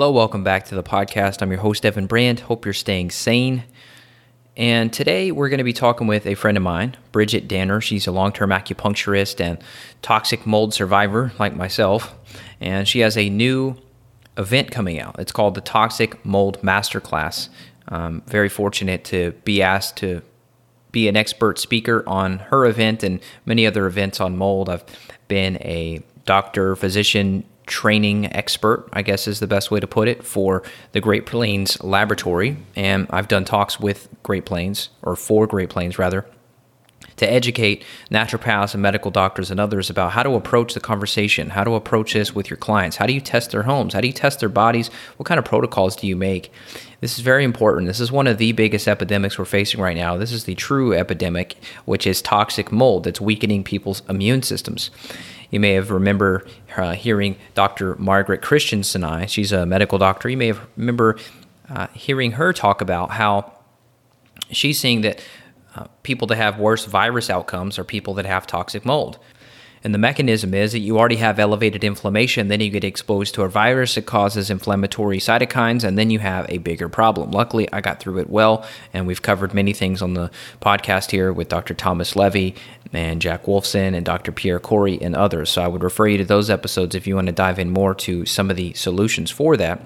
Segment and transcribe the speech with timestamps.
[0.00, 1.42] Hello, welcome back to the podcast.
[1.42, 2.40] I'm your host, Evan Brand.
[2.40, 3.64] Hope you're staying sane.
[4.60, 7.80] And today we're going to be talking with a friend of mine, Bridgit Danner.
[7.80, 9.56] She's a long term acupuncturist and
[10.02, 12.14] toxic mold survivor like myself.
[12.60, 13.78] And she has a new
[14.36, 15.16] event coming out.
[15.18, 17.48] It's called the Toxic Mold Masterclass.
[17.88, 20.20] I'm very fortunate to be asked to
[20.92, 24.68] be an expert speaker on her event and many other events on mold.
[24.68, 24.84] I've
[25.26, 30.24] been a doctor, physician, training expert, I guess is the best way to put it,
[30.24, 32.58] for the Great Plains Laboratory.
[32.76, 36.26] And I've done talks with Great Plains, or for Great Plains rather,
[37.16, 41.62] to educate naturopaths and medical doctors and others about how to approach the conversation, how
[41.62, 42.96] to approach this with your clients.
[42.96, 43.94] How do you test their homes?
[43.94, 44.88] How do you test their bodies?
[45.16, 46.50] What kind of protocols do you make?
[47.00, 47.86] This is very important.
[47.86, 50.16] This is one of the biggest epidemics we're facing right now.
[50.16, 54.90] This is the true epidemic, which is toxic mold that's weakening people's immune systems.
[55.50, 57.96] You may have remember uh, hearing Dr.
[57.96, 59.04] Margaret Christensen.
[59.04, 60.28] I, she's a medical doctor.
[60.28, 61.18] You may have remember
[61.68, 63.52] uh, hearing her talk about how
[64.50, 65.22] she's seeing that
[65.74, 69.18] uh, people that have worse virus outcomes are people that have toxic mold.
[69.82, 73.42] And the mechanism is that you already have elevated inflammation, then you get exposed to
[73.42, 77.30] a virus that causes inflammatory cytokines, and then you have a bigger problem.
[77.30, 81.32] Luckily, I got through it well, and we've covered many things on the podcast here
[81.32, 81.72] with Dr.
[81.72, 82.54] Thomas Levy
[82.92, 84.32] and Jack Wolfson and Dr.
[84.32, 85.48] Pierre Kory and others.
[85.50, 87.94] So I would refer you to those episodes if you want to dive in more
[87.94, 89.80] to some of the solutions for that.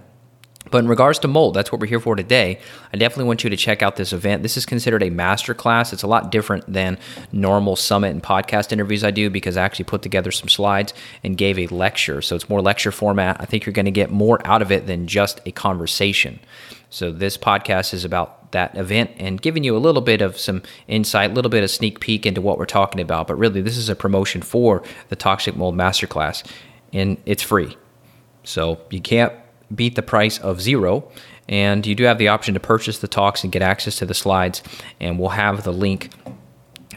[0.70, 2.58] But in regards to mold, that's what we're here for today.
[2.92, 4.42] I definitely want you to check out this event.
[4.42, 5.92] This is considered a master class.
[5.92, 6.98] It's a lot different than
[7.32, 11.36] normal summit and podcast interviews I do because I actually put together some slides and
[11.36, 12.22] gave a lecture.
[12.22, 13.36] So it's more lecture format.
[13.40, 16.40] I think you're going to get more out of it than just a conversation.
[16.88, 20.62] So this podcast is about that event and giving you a little bit of some
[20.88, 23.26] insight, a little bit of sneak peek into what we're talking about.
[23.26, 26.44] But really, this is a promotion for the Toxic Mold Masterclass,
[26.92, 27.76] and it's free.
[28.44, 29.32] So you can't
[29.74, 31.10] beat the price of zero.
[31.48, 34.14] And you do have the option to purchase the talks and get access to the
[34.14, 34.62] slides.
[35.00, 36.10] And we'll have the link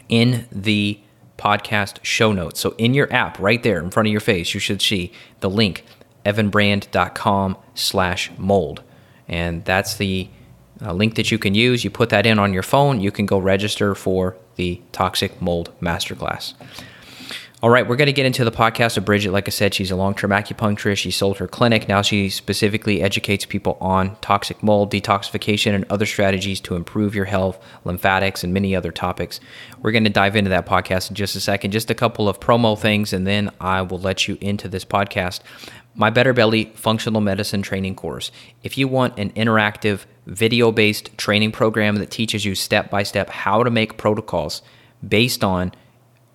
[0.08, 1.00] in the
[1.36, 2.60] podcast show notes.
[2.60, 5.50] So in your app right there in front of your face, you should see the
[5.50, 5.84] link,
[6.24, 8.82] evanbrand.com slash mold.
[9.28, 10.28] And that's the
[10.82, 11.84] uh, link that you can use.
[11.84, 13.00] You put that in on your phone.
[13.00, 16.54] You can go register for the Toxic Mold Masterclass.
[17.60, 19.32] All right, we're going to get into the podcast of Bridgit.
[19.32, 20.98] Like I said, she's a long term acupuncturist.
[20.98, 21.88] She sold her clinic.
[21.88, 27.24] Now she specifically educates people on toxic mold, detoxification, and other strategies to improve your
[27.24, 29.40] health, lymphatics, and many other topics.
[29.82, 31.72] We're going to dive into that podcast in just a second.
[31.72, 35.40] Just a couple of promo things, and then I will let you into this podcast.
[35.96, 38.30] My Better Belly Functional Medicine Training Course.
[38.62, 43.28] If you want an interactive, video based training program that teaches you step by step
[43.30, 44.62] how to make protocols
[45.04, 45.72] based on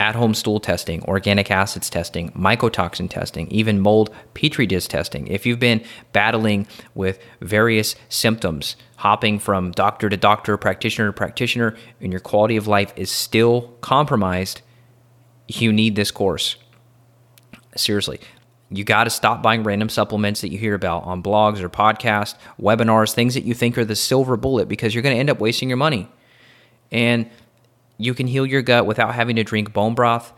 [0.03, 5.25] at home stool testing, organic acids testing, mycotoxin testing, even mold petri dish testing.
[5.27, 5.81] If you've been
[6.11, 12.57] battling with various symptoms, hopping from doctor to doctor, practitioner to practitioner, and your quality
[12.57, 14.61] of life is still compromised,
[15.47, 16.57] you need this course.
[17.77, 18.19] Seriously.
[18.69, 22.35] You got to stop buying random supplements that you hear about on blogs or podcasts,
[22.59, 25.39] webinars, things that you think are the silver bullet because you're going to end up
[25.39, 26.09] wasting your money.
[26.91, 27.29] And
[27.97, 30.33] you can heal your gut without having to drink bone broth.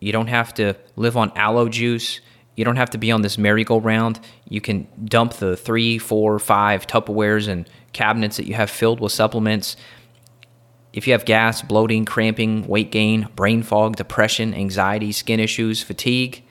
[0.00, 2.20] You don't have to live on aloe juice.
[2.56, 4.20] You don't have to be on this merry-go-round.
[4.48, 9.12] You can dump the three, four, five Tupperwares and cabinets that you have filled with
[9.12, 9.76] supplements.
[10.92, 16.44] If you have gas, bloating, cramping, weight gain, brain fog, depression, anxiety, skin issues, fatigue,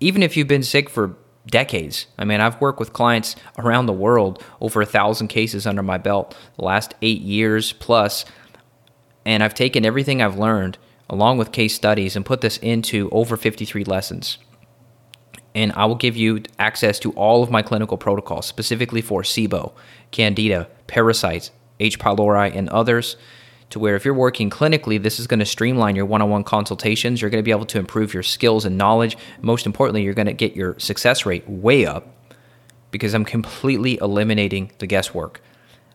[0.00, 2.06] even if you've been sick for decades.
[2.18, 5.98] I mean, I've worked with clients around the world, over a thousand cases under my
[5.98, 8.24] belt, the last eight years plus.
[9.24, 10.78] And I've taken everything I've learned
[11.08, 14.38] along with case studies and put this into over 53 lessons.
[15.54, 19.72] And I will give you access to all of my clinical protocols, specifically for SIBO,
[20.10, 21.98] Candida, parasites, H.
[21.98, 23.16] pylori, and others.
[23.70, 26.44] To where if you're working clinically, this is going to streamline your one on one
[26.44, 27.20] consultations.
[27.20, 29.16] You're going to be able to improve your skills and knowledge.
[29.40, 32.08] Most importantly, you're going to get your success rate way up
[32.90, 35.40] because I'm completely eliminating the guesswork.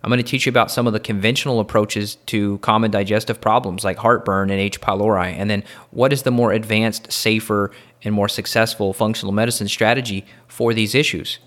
[0.02, 3.84] I'm going to teach you about some of the conventional approaches to common digestive problems
[3.84, 4.80] like heartburn and H.
[4.80, 7.72] pylori, and then what is the more advanced, safer,
[8.04, 11.40] and more successful functional medicine strategy for these issues.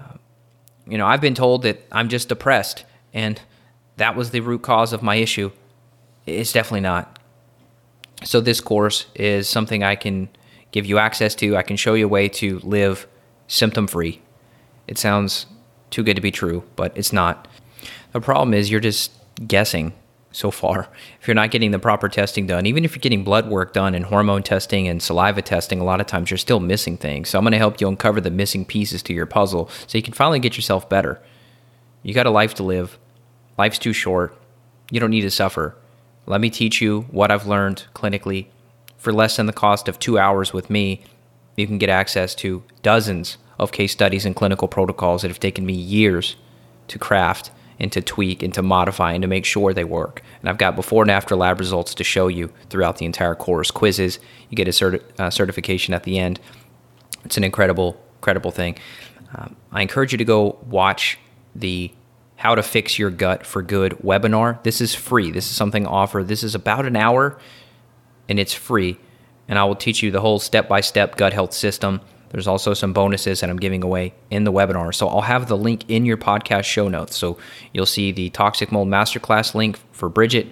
[0.00, 0.14] Uh,
[0.86, 3.40] you know, I've been told that I'm just depressed, and
[3.96, 5.50] that was the root cause of my issue.
[6.26, 7.18] It's definitely not.
[8.22, 10.28] So, this course is something I can
[10.70, 11.56] give you access to.
[11.56, 13.06] I can show you a way to live
[13.48, 14.22] symptom free.
[14.86, 15.46] It sounds
[15.94, 17.46] too good to be true, but it's not.
[18.12, 19.12] The problem is you're just
[19.46, 19.92] guessing
[20.32, 20.88] so far.
[21.20, 23.94] If you're not getting the proper testing done, even if you're getting blood work done
[23.94, 27.30] and hormone testing and saliva testing, a lot of times you're still missing things.
[27.30, 30.02] So I'm going to help you uncover the missing pieces to your puzzle so you
[30.02, 31.18] can finally get yourself better.
[32.02, 32.98] You got a life to live.
[33.56, 34.36] Life's too short.
[34.90, 35.76] You don't need to suffer.
[36.26, 38.48] Let me teach you what I've learned clinically.
[38.98, 41.04] For less than the cost of two hours with me,
[41.56, 45.64] you can get access to dozens of case studies and clinical protocols that have taken
[45.64, 46.36] me years
[46.88, 50.22] to craft and to tweak and to modify and to make sure they work.
[50.40, 53.70] And I've got before and after lab results to show you throughout the entire course.
[53.70, 54.18] Quizzes,
[54.48, 56.40] you get a certi- uh, certification at the end.
[57.24, 58.78] It's an incredible, incredible thing.
[59.34, 61.18] Um, I encourage you to go watch
[61.54, 61.90] the
[62.36, 64.62] How to Fix Your Gut for Good webinar.
[64.62, 65.30] This is free.
[65.30, 66.28] This is something offered.
[66.28, 67.38] This is about an hour
[68.28, 68.98] and it's free.
[69.48, 72.00] And I will teach you the whole step by step gut health system
[72.34, 74.92] there's also some bonuses that I'm giving away in the webinar.
[74.92, 77.16] So I'll have the link in your podcast show notes.
[77.16, 77.38] So
[77.72, 80.48] you'll see the Toxic Mold Masterclass link for Bridgit.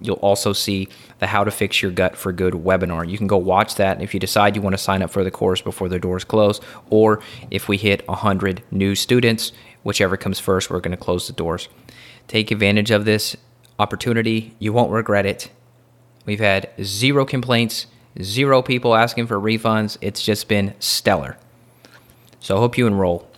[0.00, 0.88] You'll also see
[1.18, 3.06] the How to Fix Your Gut for Good webinar.
[3.06, 5.30] You can go watch that if you decide you want to sign up for the
[5.30, 7.20] course before the doors close, or
[7.50, 9.52] if we hit 100 new students,
[9.82, 11.68] whichever comes first, we're going to close the doors.
[12.26, 13.36] Take advantage of this
[13.78, 14.56] opportunity.
[14.58, 15.50] You won't regret it.
[16.24, 17.84] We've had zero complaints
[18.20, 19.96] Zero people asking for refunds.
[20.00, 21.36] It's just been stellar.
[22.40, 23.28] So I hope you enroll.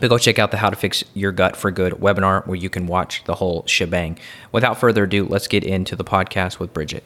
[0.00, 2.68] But go check out the How to Fix Your Gut for Good webinar where you
[2.68, 4.18] can watch the whole shebang.
[4.50, 7.02] Without further ado, let's get into the podcast with Bridgit.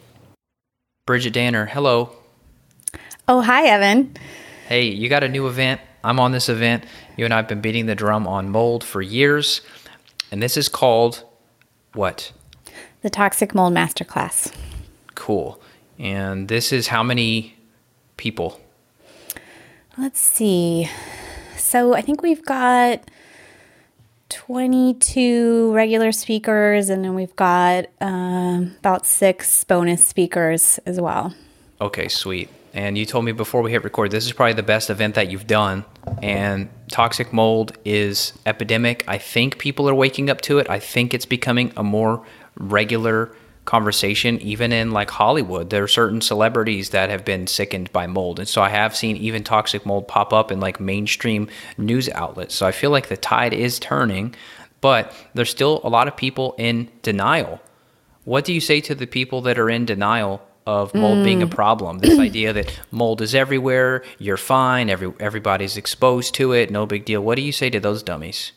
[1.07, 2.17] Bridgit Danner, hello.
[3.27, 4.15] Oh, hi, Evan.
[4.69, 5.81] Hey, you got a new event.
[6.03, 6.85] I'm on this event.
[7.17, 9.61] You and I have been beating the drum on mold for years.
[10.31, 11.25] And this is called
[11.93, 12.33] what?
[13.03, 14.53] The Toxic Mold Masterclass.
[15.15, 15.61] Cool.
[15.99, 17.57] And this is how many
[18.17, 18.61] people?
[19.97, 20.89] Let's see.
[21.57, 23.03] So I think we've got
[24.29, 31.35] 22 regular speakers, and then we've got um, about six bonus speakers as well.
[31.81, 32.49] Okay, sweet.
[32.75, 35.31] And you told me before we hit record, this is probably the best event that
[35.31, 35.85] you've done.
[36.23, 39.05] And toxic mold is epidemic.
[39.09, 40.69] I think people are waking up to it.
[40.69, 42.25] I think it's becoming a more
[42.57, 43.35] regular
[43.69, 45.71] conversation even in like Hollywood.
[45.71, 48.41] There are certain celebrities that have been sickened by mold.
[48.41, 52.55] And so I have seen even toxic mold pop up in like mainstream news outlets.
[52.55, 54.35] So I feel like the tide is turning
[54.81, 57.61] but there's still a lot of people in denial.
[58.25, 61.25] What do you say to the people that are in denial of mold mm.
[61.25, 61.55] being a mm.
[61.55, 61.99] problem?
[61.99, 67.05] This idea that mold is everywhere you're fine every everybody's exposed to it no big
[67.05, 67.23] deal.
[67.23, 68.53] What do you say to those dummies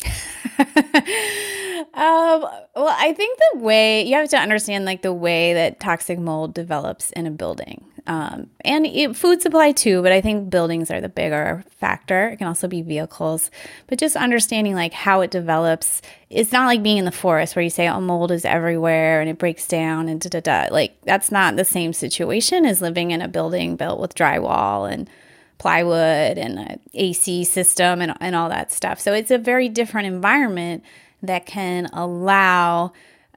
[1.92, 2.42] Um,
[2.76, 6.54] well, I think the way you have to understand, like the way that toxic mold
[6.54, 10.00] develops in a building, um, and it, food supply too.
[10.00, 12.28] But I think buildings are the bigger factor.
[12.28, 13.50] It can also be vehicles,
[13.88, 16.00] but just understanding like how it develops.
[16.30, 19.28] It's not like being in the forest where you say, "Oh, mold is everywhere and
[19.28, 20.72] it breaks down," and da da da.
[20.72, 25.10] Like that's not the same situation as living in a building built with drywall and
[25.58, 29.00] plywood and an AC system and, and all that stuff.
[29.00, 30.84] So it's a very different environment
[31.22, 32.92] that can allow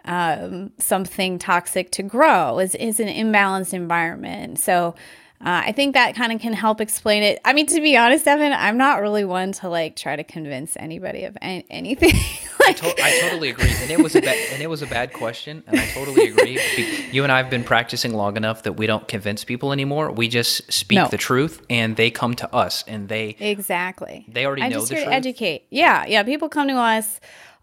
[0.06, 4.60] um, something toxic to grow is, is an imbalanced environment.
[4.60, 4.96] So
[5.44, 7.40] uh, I think that kind of can help explain it.
[7.44, 10.78] I mean, to be honest, Evan, I'm not really one to like try to convince
[10.78, 12.12] anybody of any- anything.
[12.62, 14.88] like, I, to- I, totally agree, and it was a ba- and it was a
[14.88, 16.58] bad question, and I totally agree.
[17.12, 20.12] you and I have been practicing long enough that we don't convince people anymore.
[20.12, 21.08] We just speak no.
[21.10, 24.90] the truth, and they come to us, and they exactly they already I'm know just
[24.90, 25.12] the here truth.
[25.12, 25.66] to educate.
[25.70, 26.24] Yeah, yeah.
[26.24, 27.20] People come to us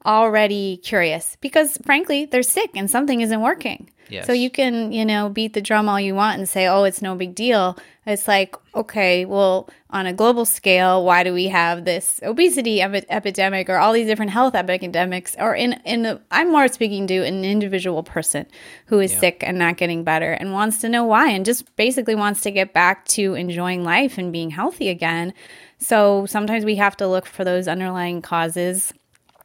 [0.06, 4.26] already curious because frankly they're sick and something isn't working yes.
[4.26, 7.02] so you can you know beat the drum all you want and say oh it's
[7.02, 7.76] no big deal
[8.06, 13.04] it's like okay well on a global scale why do we have this obesity epi-
[13.10, 17.24] epidemic or all these different health epidemics or in in the, i'm more speaking to
[17.24, 18.46] an individual person
[18.86, 19.20] who is yeah.
[19.20, 22.50] sick and not getting better and wants to know why and just basically wants to
[22.50, 25.32] get back to enjoying life and being healthy again
[25.78, 28.92] so sometimes we have to look for those underlying causes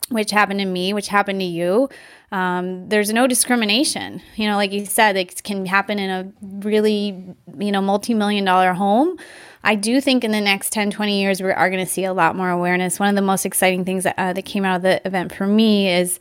[0.10, 1.90] which happened to me, which happened to you.
[2.32, 4.22] Um, there's no discrimination.
[4.36, 8.46] You know, like you said, it can happen in a really, you know, multi million
[8.46, 9.18] dollar home.
[9.64, 12.14] I do think in the next 10, 20 years, we are going to see a
[12.14, 13.00] lot more awareness.
[13.00, 15.48] One of the most exciting things that, uh, that came out of the event for
[15.48, 16.20] me is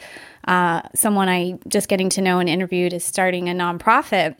[0.48, 4.36] uh, someone I just getting to know and interviewed is starting a nonprofit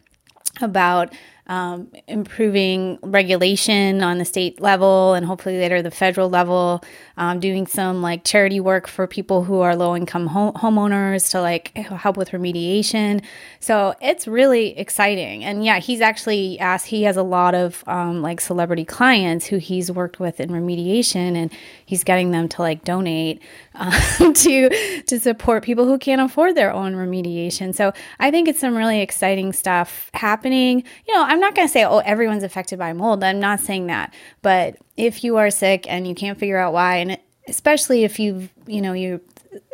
[0.62, 1.12] about
[1.46, 6.82] um, improving regulation on the state level and hopefully later the federal level,
[7.18, 11.40] um, doing some like charity work for people who are low income home- homeowners to
[11.40, 13.22] like help with remediation.
[13.60, 15.44] So it's really exciting.
[15.44, 19.58] And yeah, he's actually asked, he has a lot of um, like celebrity clients who
[19.58, 21.52] he's worked with in remediation and
[21.84, 23.42] he's getting them to like donate
[23.74, 27.74] uh, to to support people who can't afford their own remediation.
[27.74, 30.84] So I think it's some really exciting stuff happening.
[31.06, 33.22] You know, I'm not going to say oh everyone's affected by mold.
[33.22, 36.96] I'm not saying that, but if you are sick and you can't figure out why,
[36.96, 39.20] and especially if you you know you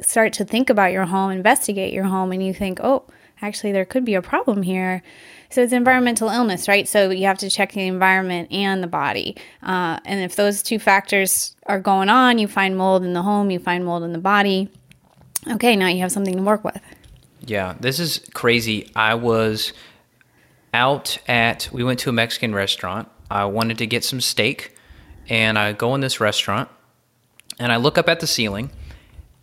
[0.00, 3.05] start to think about your home, investigate your home, and you think oh
[3.43, 5.02] actually there could be a problem here
[5.50, 6.87] so it's environmental illness, right?
[6.87, 9.37] So you have to check the environment and the body.
[9.62, 13.50] Uh, and if those two factors are going on, you find mold in the home,
[13.50, 14.71] you find mold in the body.
[15.50, 16.81] Okay, now you have something to work with.
[17.45, 18.90] Yeah, this is crazy.
[18.95, 19.73] I was
[20.72, 23.08] out at, we went to a Mexican restaurant.
[23.30, 24.74] I wanted to get some steak,
[25.28, 26.68] and I go in this restaurant,
[27.58, 28.70] and I look up at the ceiling,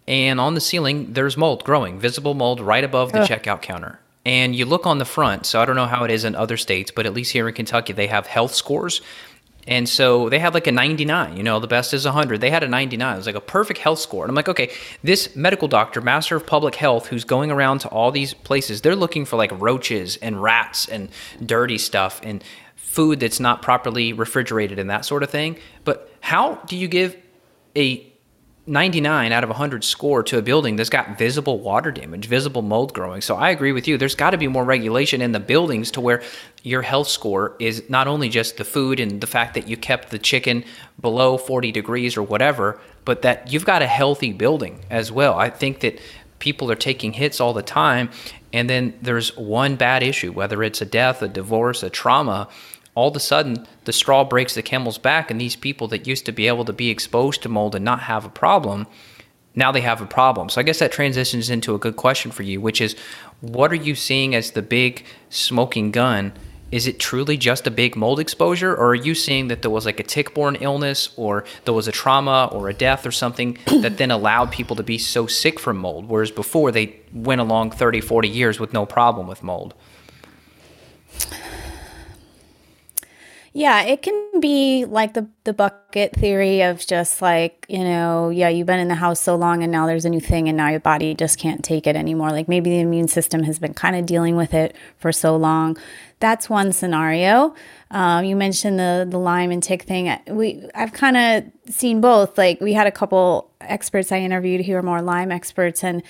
[0.07, 3.29] and on the ceiling, there's mold growing, visible mold right above the Ugh.
[3.29, 5.45] checkout counter and you look on the front.
[5.45, 7.55] So I don't know how it is in other states, but at least here in
[7.55, 9.01] Kentucky, they have health scores.
[9.67, 12.39] And so they had like a 99, you know, the best is 100.
[12.39, 13.13] They had a 99.
[13.13, 14.23] It was like a perfect health score.
[14.23, 14.71] And I'm like, okay,
[15.03, 18.95] this medical doctor, master of public health, who's going around to all these places, they're
[18.95, 21.09] looking for like roaches and rats and
[21.45, 22.43] dirty stuff and
[22.75, 25.57] food that's not properly refrigerated and that sort of thing.
[25.83, 27.17] But how do you give
[27.75, 28.06] a
[28.67, 32.93] 99 out of 100 score to a building that's got visible water damage, visible mold
[32.93, 33.21] growing.
[33.21, 33.97] So I agree with you.
[33.97, 36.21] There's got to be more regulation in the buildings to where
[36.63, 40.09] your health score is not only just the food and the fact that you kept
[40.09, 40.65] the chicken
[40.99, 45.39] below 40 degrees or whatever, but that you've got a healthy building as well.
[45.39, 46.01] I think that
[46.39, 48.09] people are taking hits all the time
[48.53, 52.47] and then there's one bad issue, whether it's a death, a divorce, a trauma,
[52.97, 56.25] all of a sudden the straw breaks the camel's back and these people that used
[56.25, 58.87] to be able to be exposed to mold and not have a problem
[59.53, 60.49] now they have a problem.
[60.49, 62.95] So i guess that transitions into a good question for you which is
[63.41, 66.33] what are you seeing as the big smoking gun?
[66.71, 69.85] Is it truly just a big mold exposure or are you seeing that there was
[69.85, 73.97] like a tick-borne illness or there was a trauma or a death or something that
[73.97, 78.01] then allowed people to be so sick from mold whereas before they went along 30
[78.01, 79.75] 40 years with no problem with mold
[83.57, 88.49] Yeah, it can be like the the bucket theory of just like, you know, yeah,
[88.49, 90.69] you've been in the house so long and now there's a new thing and now
[90.69, 92.29] your body just can't take it anymore.
[92.29, 95.75] Like maybe the immune system has been kind of dealing with it for so long.
[96.19, 97.55] That's one scenario.
[97.89, 100.15] Um, you mentioned the the Lyme and tick thing.
[100.27, 102.37] We I've kind of seen both.
[102.37, 106.03] Like we had a couple experts I interviewed who are more Lyme experts and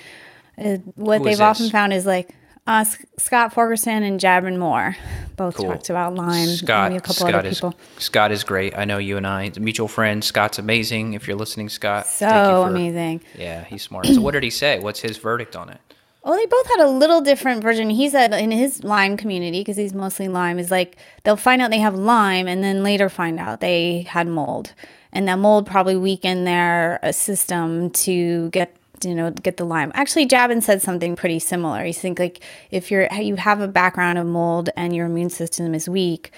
[0.58, 2.36] uh, what they've often found is like
[2.68, 2.86] uh,
[3.18, 4.96] Scott Ferguson and Jaban Moore
[5.38, 5.68] both cool.
[5.68, 6.50] talked about Lyme.
[6.50, 7.76] Scott, a couple Scott other is, people.
[8.00, 8.78] Scott is great.
[8.78, 10.24] I know you and I, mutual friend.
[10.24, 11.14] Scott's amazing.
[11.14, 13.22] If you're listening, Scott, so for, amazing.
[13.38, 14.08] Yeah, he's smart.
[14.08, 14.80] so, what did he say?
[14.80, 15.80] What's his verdict on it?
[16.24, 17.90] Well, they both had a little different version.
[17.90, 21.72] He said in his Lyme community, because he's mostly Lyme, is like they'll find out
[21.72, 24.74] they have Lyme and then later find out they had mold.
[25.14, 29.92] And that mold probably weakened their uh, system to get you know get the Lyme
[29.94, 31.86] actually jaban said something pretty similar.
[31.86, 35.74] You think like if you're you have a background of mold and your immune system
[35.74, 36.32] is weak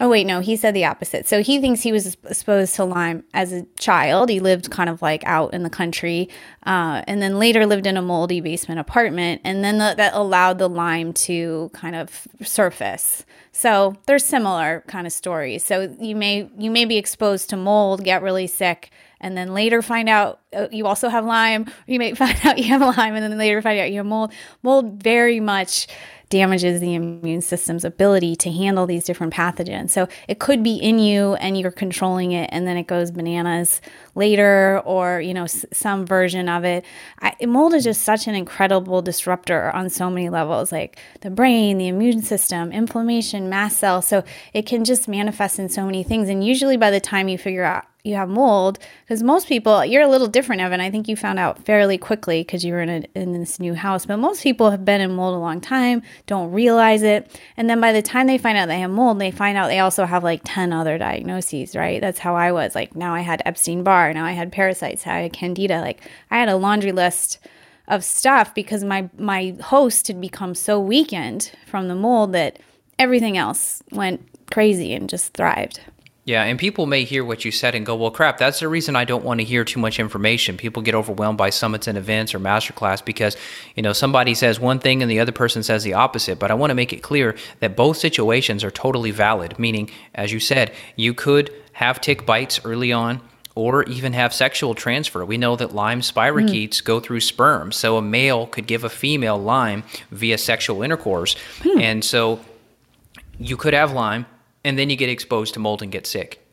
[0.00, 1.26] oh wait no he said the opposite.
[1.26, 4.28] So he thinks he was exposed to lyme as a child.
[4.28, 6.28] He lived kind of like out in the country
[6.66, 10.58] uh, and then later lived in a moldy basement apartment and then the, that allowed
[10.58, 13.24] the lyme to kind of surface.
[13.52, 15.64] So they're similar kind of stories.
[15.64, 19.82] So you may you may be exposed to mold get really sick and then later
[19.82, 21.66] find out uh, you also have Lyme.
[21.86, 24.32] You may find out you have Lyme, and then later find out you have mold.
[24.62, 25.86] Mold very much
[26.30, 29.90] damages the immune system's ability to handle these different pathogens.
[29.90, 33.80] So it could be in you and you're controlling it and then it goes bananas
[34.14, 36.84] later or, you know, s- some version of it.
[37.20, 41.78] I, mold is just such an incredible disruptor on so many levels like the brain,
[41.78, 44.06] the immune system, inflammation, mast cells.
[44.06, 44.22] So
[44.52, 47.64] it can just manifest in so many things and usually by the time you figure
[47.64, 50.80] out you have mold because most people you're a little different evan.
[50.80, 53.74] I think you found out fairly quickly because you were in, a, in this new
[53.74, 57.68] house but most people have been in mold a long time don't realize it and
[57.68, 60.04] then by the time they find out they have mold they find out they also
[60.04, 62.00] have like 10 other diagnoses right?
[62.00, 65.32] That's how i was like now i had epstein-barr now i had parasites i had
[65.32, 66.00] candida like
[66.30, 67.38] i had a laundry list
[67.88, 72.58] of stuff because my my host had become so weakened from the mold that
[72.98, 75.80] everything else went crazy and just thrived
[76.28, 78.94] Yeah, and people may hear what you said and go, "Well, crap, that's the reason
[78.94, 82.34] I don't want to hear too much information." People get overwhelmed by summits and events
[82.34, 83.34] or masterclass because,
[83.74, 86.38] you know, somebody says one thing and the other person says the opposite.
[86.38, 90.30] But I want to make it clear that both situations are totally valid, meaning as
[90.30, 93.22] you said, you could have tick bites early on
[93.54, 95.24] or even have sexual transfer.
[95.24, 96.84] We know that Lyme spirochetes mm.
[96.84, 97.72] go through sperm.
[97.72, 101.36] So a male could give a female Lyme via sexual intercourse.
[101.62, 101.80] Hmm.
[101.80, 102.40] And so
[103.38, 104.26] you could have Lyme
[104.68, 106.44] and then you get exposed to mold and get sick.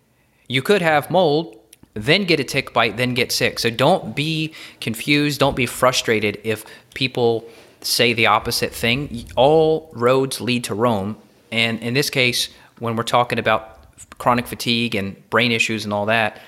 [0.47, 1.59] You could have mold,
[1.95, 3.59] then get a tick bite, then get sick.
[3.59, 7.43] So don't be confused, don't be frustrated if people
[7.81, 9.25] say the opposite thing.
[9.35, 11.17] All roads lead to Rome.
[11.51, 12.47] And in this case,
[12.79, 13.79] when we're talking about
[14.17, 16.41] chronic fatigue and brain issues and all that,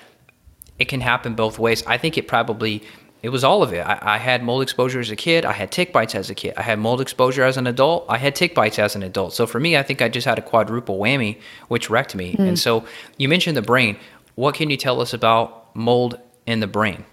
[0.80, 1.84] it can happen both ways.
[1.86, 2.82] I think it probably
[3.28, 3.86] it was all of it.
[3.86, 5.44] I, I, had mold exposure as a kid.
[5.44, 6.54] I had tick bites as a kid.
[6.56, 8.06] I had mold exposure as an adult.
[8.08, 9.34] I had tick bites as an adult.
[9.34, 12.36] So for me, I think I just had a quadruple whammy, which wrecked me.
[12.36, 12.48] Mm.
[12.48, 12.86] And so
[13.18, 13.98] you mentioned the brain.
[14.36, 17.04] What can you tell us about mold in the brain?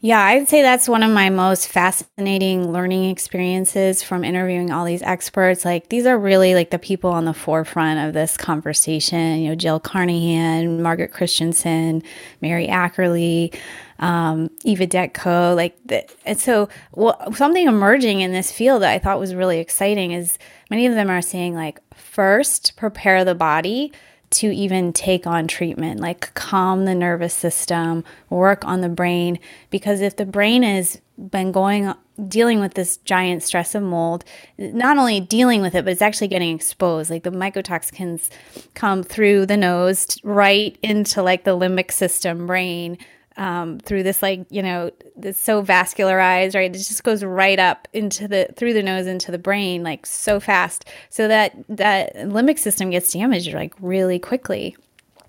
[0.00, 5.02] Yeah, I'd say that's one of my most fascinating learning experiences from interviewing all these
[5.02, 5.64] experts.
[5.64, 9.40] Like, these are really like the people on the forefront of this conversation.
[9.40, 12.04] You know, Jill Carnahan, Margaret Christensen,
[12.40, 13.52] Mary Ackerley
[13.98, 18.98] um, Eva Detko, like, the, and so well, something emerging in this field that I
[18.98, 20.38] thought was really exciting is
[20.70, 23.92] many of them are saying like, first prepare the body
[24.30, 29.38] to even take on treatment, like calm the nervous system, work on the brain,
[29.70, 31.92] because if the brain has been going
[32.26, 34.24] dealing with this giant stress of mold,
[34.58, 37.10] not only dealing with it, but it's actually getting exposed.
[37.10, 38.28] Like the mycotoxins
[38.74, 42.98] come through the nose right into like the limbic system brain
[43.38, 44.90] um, through this like you know
[45.22, 46.70] it's so vascularized right?
[46.74, 50.40] It just goes right up into the through the nose into the brain like so
[50.40, 50.84] fast.
[51.08, 54.76] So that that limbic system gets damaged like really quickly.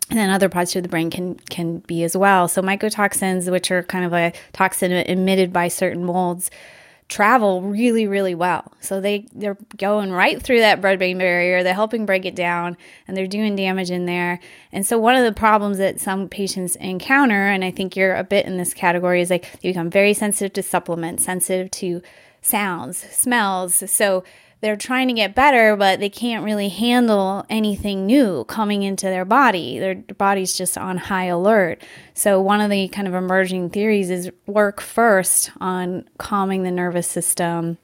[0.09, 2.47] And then other parts of the brain can can be as well.
[2.47, 6.49] So mycotoxins which are kind of a toxin emitted by certain molds
[7.09, 8.71] travel really really well.
[8.79, 11.63] So they they're going right through that blood brain barrier.
[11.63, 14.39] They're helping break it down and they're doing damage in there.
[14.71, 18.23] And so one of the problems that some patients encounter and i think you're a
[18.23, 22.01] bit in this category is like they become very sensitive to supplements sensitive to
[22.41, 23.89] sounds smells.
[23.91, 24.23] So
[24.61, 29.23] they're trying to get better, but they can't really handle anything new coming into their
[29.23, 29.79] body.
[29.79, 31.81] Their body's just on high alert.
[32.13, 37.07] So, one of the kind of emerging theories is work first on calming the nervous
[37.07, 37.77] system.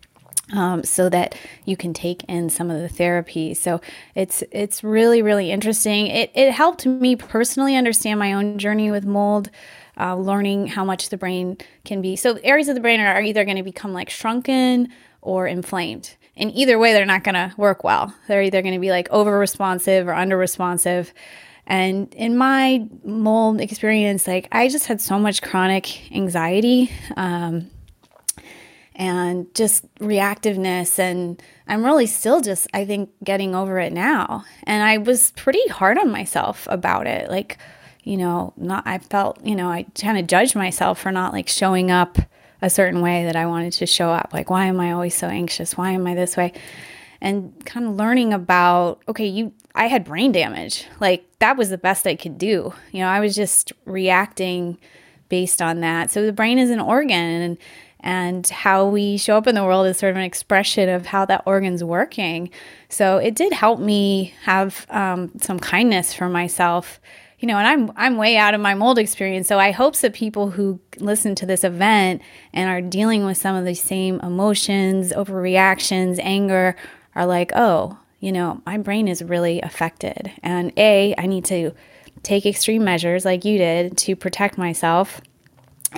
[0.53, 1.33] Um, so that
[1.65, 3.55] you can take in some of the therapy.
[3.55, 3.81] So
[4.13, 6.05] it's it's really really interesting.
[6.05, 9.49] It it helped me personally understand my own journey with mold.
[9.97, 12.17] Uh, learning how much the brain can be.
[12.17, 14.89] So areas of the brain are either going to become like shrunken
[15.21, 16.15] or inflamed.
[16.37, 18.13] And either way, they're not going to work well.
[18.27, 21.13] They're either going to be like over responsive or under responsive.
[21.65, 27.71] And in my mold experience, like I just had so much chronic anxiety um,
[28.95, 30.99] and just reactiveness.
[30.99, 34.43] And I'm really still just, I think, getting over it now.
[34.63, 37.29] And I was pretty hard on myself about it.
[37.29, 37.57] Like,
[38.03, 41.47] you know, not, I felt, you know, I kind of judged myself for not like
[41.47, 42.19] showing up
[42.61, 44.31] a certain way that I wanted to show up.
[44.33, 45.77] Like, why am I always so anxious?
[45.77, 46.53] Why am I this way?
[47.21, 50.85] And kind of learning about, okay, you, I had brain damage.
[50.99, 52.73] Like, that was the best I could do.
[52.91, 54.77] You know, I was just reacting
[55.29, 56.11] based on that.
[56.11, 57.57] So the brain is an organ and,
[57.99, 61.25] and how we show up in the world is sort of an expression of how
[61.25, 62.51] that organ's working.
[62.89, 66.99] So it did help me have um, some kindness for myself
[67.39, 69.47] you know, and I'm I'm way out of my mold experience.
[69.47, 72.21] So I hope that people who listen to this event
[72.53, 76.75] and are dealing with some of the same emotions, overreactions, anger
[77.13, 81.71] are like, "Oh, you know, my brain is really affected." And A, I need to
[82.23, 85.21] take extreme measures like you did to protect myself.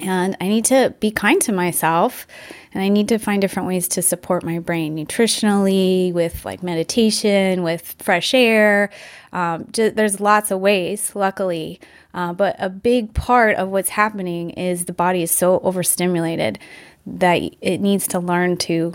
[0.02, 2.28] And I need to be kind to myself
[2.74, 7.64] and I need to find different ways to support my brain nutritionally, with like meditation,
[7.64, 8.92] with fresh air.
[9.34, 11.80] Um, just, there's lots of ways, luckily.
[12.14, 16.60] Uh, but a big part of what's happening is the body is so overstimulated
[17.06, 18.94] that it needs to learn to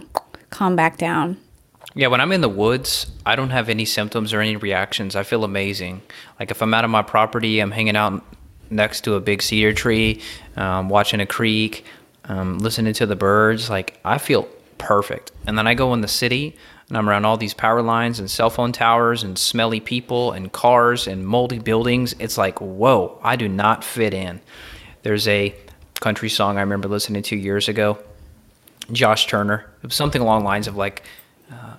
[0.50, 1.38] calm back down.
[1.94, 5.16] Yeah, when I'm in the woods, I don't have any symptoms or any reactions.
[5.16, 6.02] I feel amazing.
[6.38, 8.22] Like if I'm out of my property, I'm hanging out
[8.72, 10.20] next to a big cedar tree,
[10.56, 11.84] um, watching a creek,
[12.24, 13.70] um, listening to the birds.
[13.70, 15.32] Like I feel perfect.
[15.46, 16.56] And then I go in the city
[16.88, 20.52] and I'm around all these power lines and cell phone towers and smelly people and
[20.52, 22.14] cars and moldy buildings.
[22.18, 24.40] It's like, whoa, I do not fit in.
[25.02, 25.54] There's a
[26.00, 27.98] country song I remember listening to years ago,
[28.90, 29.64] Josh Turner.
[29.88, 31.02] Something along lines of like,
[31.50, 31.76] uh,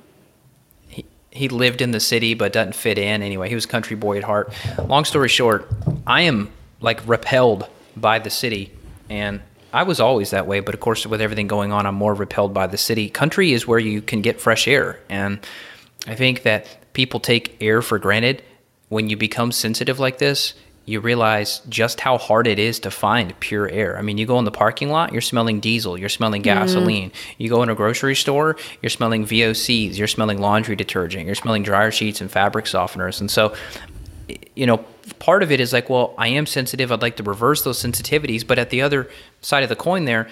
[0.87, 3.49] he, he lived in the city but doesn't fit in anyway.
[3.49, 4.51] He was country boy at heart.
[4.87, 5.69] Long story short,
[6.07, 6.49] I am
[6.83, 7.67] like repelled
[7.97, 8.71] by the city
[9.09, 9.41] and
[9.73, 12.53] I was always that way, but of course with everything going on, I'm more repelled
[12.53, 13.09] by the city.
[13.09, 15.39] Country is where you can get fresh air and
[16.05, 18.43] I think that people take air for granted
[18.89, 20.53] when you become sensitive like this
[20.85, 23.97] you realize just how hard it is to find pure air.
[23.97, 26.59] I mean, you go in the parking lot, you're smelling diesel, you're smelling mm-hmm.
[26.59, 27.09] gasoline.
[27.11, 27.13] Mm.
[27.37, 31.63] You go in a grocery store, you're smelling VOCs, you're smelling laundry detergent, you're smelling
[31.63, 33.21] dryer sheets and fabric softeners.
[33.21, 33.55] And so,
[34.55, 34.83] you know,
[35.19, 36.91] part of it is like, well, I am sensitive.
[36.91, 38.45] I'd like to reverse those sensitivities.
[38.45, 39.09] But at the other
[39.41, 40.27] side of the coin, there,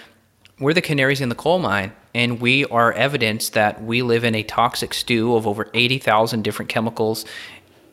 [0.59, 4.35] we're the canaries in the coal mine, and we are evidence that we live in
[4.35, 7.25] a toxic stew of over 80,000 different chemicals,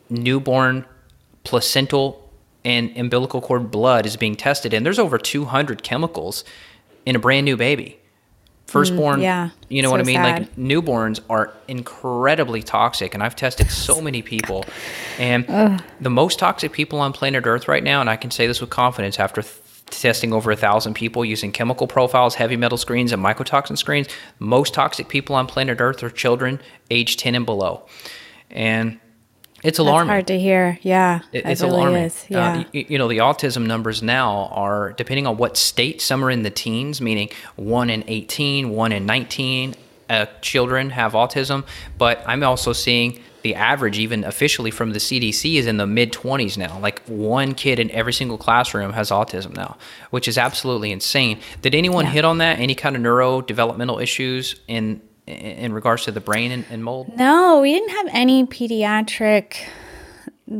[0.09, 0.85] newborn,
[1.43, 2.29] placental
[2.65, 6.43] and umbilical cord blood is being tested, and there's over 200 chemicals
[7.05, 7.98] in a brand new baby.
[8.69, 10.15] Firstborn, mm, yeah, you know so what I mean?
[10.15, 10.39] Sad.
[10.41, 14.65] Like newborns are incredibly toxic, and I've tested so many people.
[15.17, 15.81] And Ugh.
[15.99, 18.69] the most toxic people on planet Earth right now, and I can say this with
[18.69, 19.55] confidence after th-
[19.89, 24.73] testing over a thousand people using chemical profiles, heavy metal screens, and mycotoxin screens, most
[24.73, 27.85] toxic people on planet Earth are children age 10 and below.
[28.51, 28.99] And
[29.63, 30.07] it's alarming.
[30.07, 30.79] That's hard to hear.
[30.81, 32.03] Yeah, it, it's it really alarming.
[32.03, 32.23] Is.
[32.23, 36.01] Uh, yeah, uh, you, you, know the autism numbers now are depending on what state.
[36.01, 39.75] Some are in the teens, meaning one in 18, one in 19
[40.09, 41.65] uh, children have autism.
[41.97, 46.11] But I'm also seeing the average, even officially from the CDC, is in the mid
[46.11, 46.79] 20s now.
[46.79, 49.77] Like one kid in every single classroom has autism now,
[50.09, 51.39] which is absolutely insane.
[51.61, 52.11] Did anyone yeah.
[52.11, 52.59] hit on that?
[52.59, 57.15] Any kind of neurodevelopmental issues in in regards to the brain and, and mold?
[57.17, 59.67] No, we didn't have any pediatric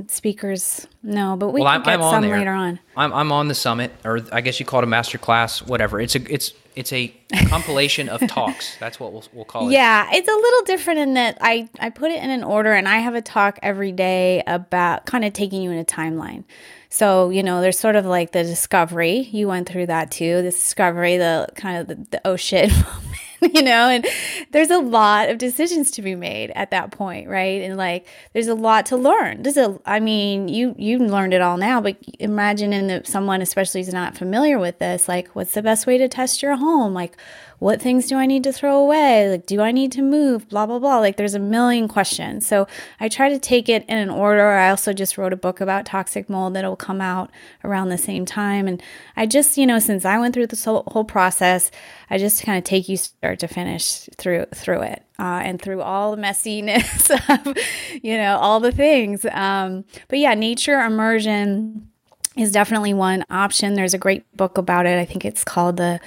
[0.08, 0.88] speakers.
[1.02, 2.80] No, but we well, I'm, get I'm some later on.
[2.96, 6.00] I'm, I'm on the summit, or I guess you call it a master class, whatever.
[6.00, 7.08] It's a it's it's a
[7.48, 8.78] compilation of talks.
[8.78, 9.72] That's what we'll, we'll call it.
[9.72, 12.88] Yeah, it's a little different in that I I put it in an order, and
[12.88, 16.44] I have a talk every day about kind of taking you in a timeline.
[16.92, 19.30] So, you know, there's sort of like the discovery.
[19.32, 20.38] You went through that too.
[20.38, 24.06] The discovery, the kind of the, the oh shit moment you know, and
[24.52, 27.62] there's a lot of decisions to be made at that point, right?
[27.62, 29.44] And like there's a lot to learn.
[29.44, 33.42] There's a I mean, you you learned it all now, but imagine in the, someone
[33.42, 36.94] especially who's not familiar with this, like what's the best way to test your home?
[36.94, 37.16] Like
[37.60, 39.30] what things do I need to throw away?
[39.30, 40.48] Like, do I need to move?
[40.48, 41.00] Blah, blah, blah.
[41.00, 42.48] Like, there's a million questions.
[42.48, 42.68] So
[43.00, 44.48] I try to take it in an order.
[44.48, 47.30] I also just wrote a book about toxic mold that'll come out
[47.66, 48.68] around the same time.
[48.68, 48.82] And
[49.18, 51.70] I just, you know, since I went through this whole, whole process,
[52.10, 55.04] I just kind of take you start to finish through through it.
[55.20, 57.12] Uh, and through all the messiness
[57.46, 57.58] of,
[58.02, 59.26] you know, all the things.
[59.34, 61.90] Um, but yeah, nature immersion
[62.38, 63.74] is definitely one option.
[63.74, 64.98] There's a great book about it.
[64.98, 66.00] I think it's called the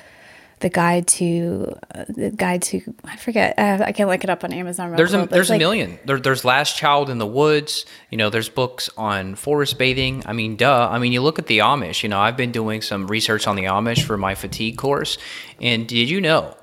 [0.63, 4.45] the guide to uh, the guide to I forget uh, I can't look it up
[4.45, 4.97] on Amazon.
[4.97, 5.99] there's a there's like, million.
[6.07, 7.85] There, there's Last Child in the Woods.
[8.11, 10.23] You know, there's books on forest bathing.
[10.25, 10.89] I mean, duh.
[10.91, 12.03] I mean, you look at the Amish.
[12.03, 15.19] You know, I've been doing some research on the Amish for my fatigue course.
[15.61, 16.57] And did you know?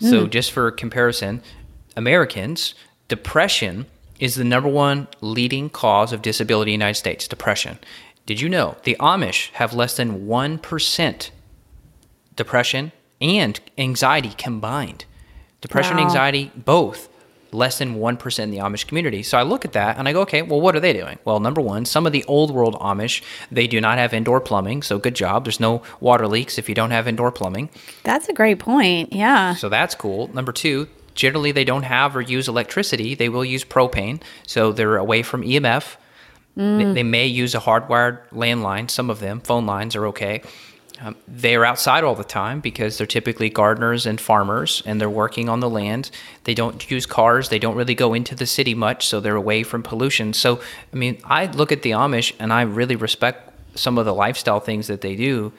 [0.00, 0.10] Mm.
[0.10, 0.30] So hmm.
[0.30, 1.42] just for comparison,
[1.96, 2.74] Americans
[3.08, 3.86] depression
[4.20, 7.26] is the number one leading cause of disability in the United States.
[7.26, 7.78] Depression.
[8.26, 11.30] Did you know the Amish have less than one percent
[12.34, 15.04] depression and anxiety combined.
[15.60, 16.04] Depression, wow.
[16.04, 17.08] anxiety, both
[17.52, 19.22] less than 1% in the Amish community.
[19.22, 21.18] So I look at that and I go, okay, well, what are they doing?
[21.24, 24.82] Well, number one, some of the old world Amish, they do not have indoor plumbing.
[24.82, 25.44] So good job.
[25.44, 27.70] There's no water leaks if you don't have indoor plumbing.
[28.02, 29.12] That's a great point.
[29.12, 29.54] Yeah.
[29.54, 30.28] So that's cool.
[30.34, 33.14] Number two, generally they don't have or use electricity.
[33.14, 34.22] They will use propane.
[34.46, 35.96] So they're away from EMF.
[36.56, 36.78] Mm.
[36.78, 38.90] They, they may use a hardwired landline.
[38.90, 40.42] Some of them, phone lines are okay.
[41.00, 45.10] Um, they are outside all the time because they're typically gardeners and farmers and they're
[45.10, 46.10] working on the land.
[46.44, 47.50] They don't use cars.
[47.50, 50.32] They don't really go into the city much, so they're away from pollution.
[50.32, 50.60] So,
[50.92, 54.60] I mean, I look at the Amish and I really respect some of the lifestyle
[54.60, 55.52] things that they do,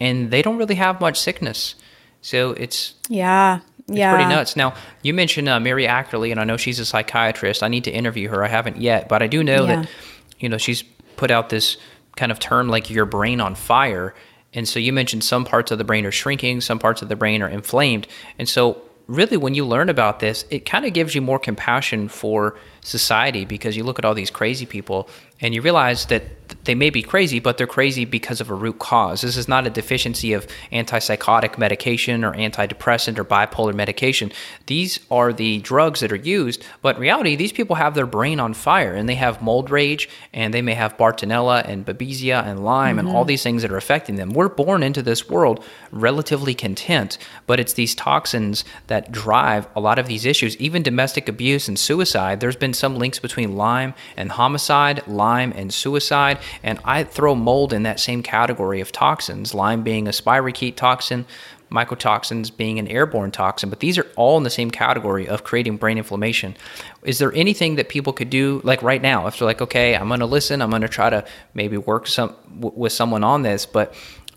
[0.00, 1.76] and they don't really have much sickness.
[2.20, 4.56] So it's yeah, it's yeah, pretty nuts.
[4.56, 7.62] Now you mentioned uh, Mary Ackerley, and I know she's a psychiatrist.
[7.62, 8.44] I need to interview her.
[8.44, 9.76] I haven't yet, but I do know yeah.
[9.82, 9.90] that
[10.38, 10.82] you know she's
[11.16, 11.76] put out this
[12.16, 14.14] kind of term like your brain on fire
[14.52, 17.16] and so you mentioned some parts of the brain are shrinking, some parts of the
[17.16, 18.06] brain are inflamed.
[18.38, 22.08] And so really when you learn about this, it kind of gives you more compassion
[22.08, 25.08] for society because you look at all these crazy people
[25.40, 26.24] and you realize that
[26.64, 29.20] they may be crazy, but they're crazy because of a root cause.
[29.20, 34.32] This is not a deficiency of antipsychotic medication or antidepressant or bipolar medication.
[34.66, 38.40] These are the drugs that are used, but in reality, these people have their brain
[38.40, 42.64] on fire and they have mold rage and they may have Bartonella and Babesia and
[42.64, 43.06] Lyme mm-hmm.
[43.06, 43.28] and all mm-hmm.
[43.28, 44.30] these things that are affecting them.
[44.30, 49.98] We're born into this world relatively content, but it's these toxins that drive a lot
[49.98, 52.40] of these issues, even domestic abuse and suicide.
[52.40, 56.38] There's been some links between Lyme and homicide, Lyme and suicide.
[56.62, 61.26] And I throw mold in that same category of toxins, Lyme being a spirochete toxin,
[61.70, 65.76] mycotoxins being an airborne toxin, but these are all in the same category of creating
[65.76, 66.56] brain inflammation.
[67.04, 70.08] Is there anything that people could do, like right now, if they're like, okay, I'm
[70.08, 71.24] going to listen, I'm going to try to
[71.54, 73.94] maybe work some w- with someone on this, but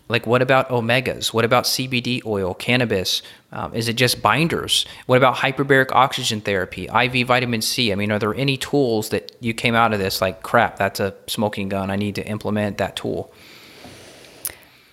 [0.08, 1.32] like what about omegas?
[1.32, 3.22] What about CBD oil, cannabis?
[3.52, 4.84] Um, is it just binders?
[5.06, 7.92] What about hyperbaric oxygen therapy, IV vitamin C?
[7.92, 11.00] I mean, are there any tools that you came out of this like, crap, that's
[11.00, 11.90] a smoking gun.
[11.90, 13.32] I need to implement that tool?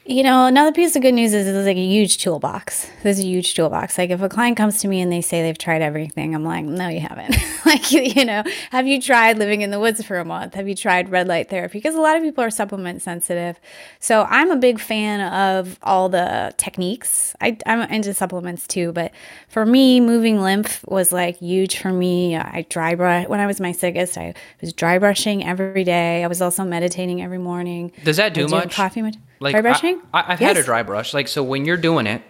[0.03, 2.89] You know, another piece of good news is it's like a huge toolbox.
[3.03, 3.99] There's a huge toolbox.
[3.99, 6.65] Like if a client comes to me and they say they've tried everything, I'm like,
[6.65, 7.37] no, you haven't.
[7.67, 10.55] like, you know, have you tried living in the woods for a month?
[10.55, 11.77] Have you tried red light therapy?
[11.77, 13.59] Because a lot of people are supplement sensitive.
[13.99, 17.35] So I'm a big fan of all the techniques.
[17.39, 19.11] I, I'm into supplements too, but
[19.49, 22.35] for me, moving lymph was like huge for me.
[22.35, 24.17] I dry brush when I was my sickest.
[24.17, 26.23] I was dry brushing every day.
[26.23, 27.91] I was also meditating every morning.
[28.03, 28.73] Does that do much?
[28.73, 29.03] Coffee.
[29.03, 29.15] Much.
[29.41, 30.01] Like dry brushing?
[30.13, 30.55] I, have yes.
[30.55, 31.13] had a dry brush.
[31.13, 32.21] Like so, when you're doing it,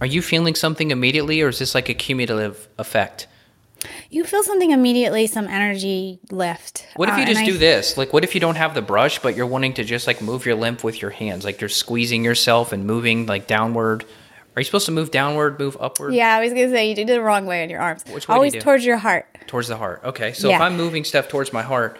[0.00, 3.26] are you feeling something immediately, or is this like a cumulative effect?
[4.10, 6.86] You feel something immediately, some energy lift.
[6.94, 7.96] What if you uh, just do this?
[7.96, 10.46] Like, what if you don't have the brush, but you're wanting to just like move
[10.46, 14.04] your lymph with your hands, like you're squeezing yourself and moving like downward?
[14.54, 16.14] Are you supposed to move downward, move upward?
[16.14, 18.04] Yeah, I was gonna say you did it the wrong way on your arms.
[18.08, 19.26] Which way Always towards your heart.
[19.48, 20.02] Towards the heart.
[20.04, 20.56] Okay, so yeah.
[20.56, 21.98] if I'm moving stuff towards my heart,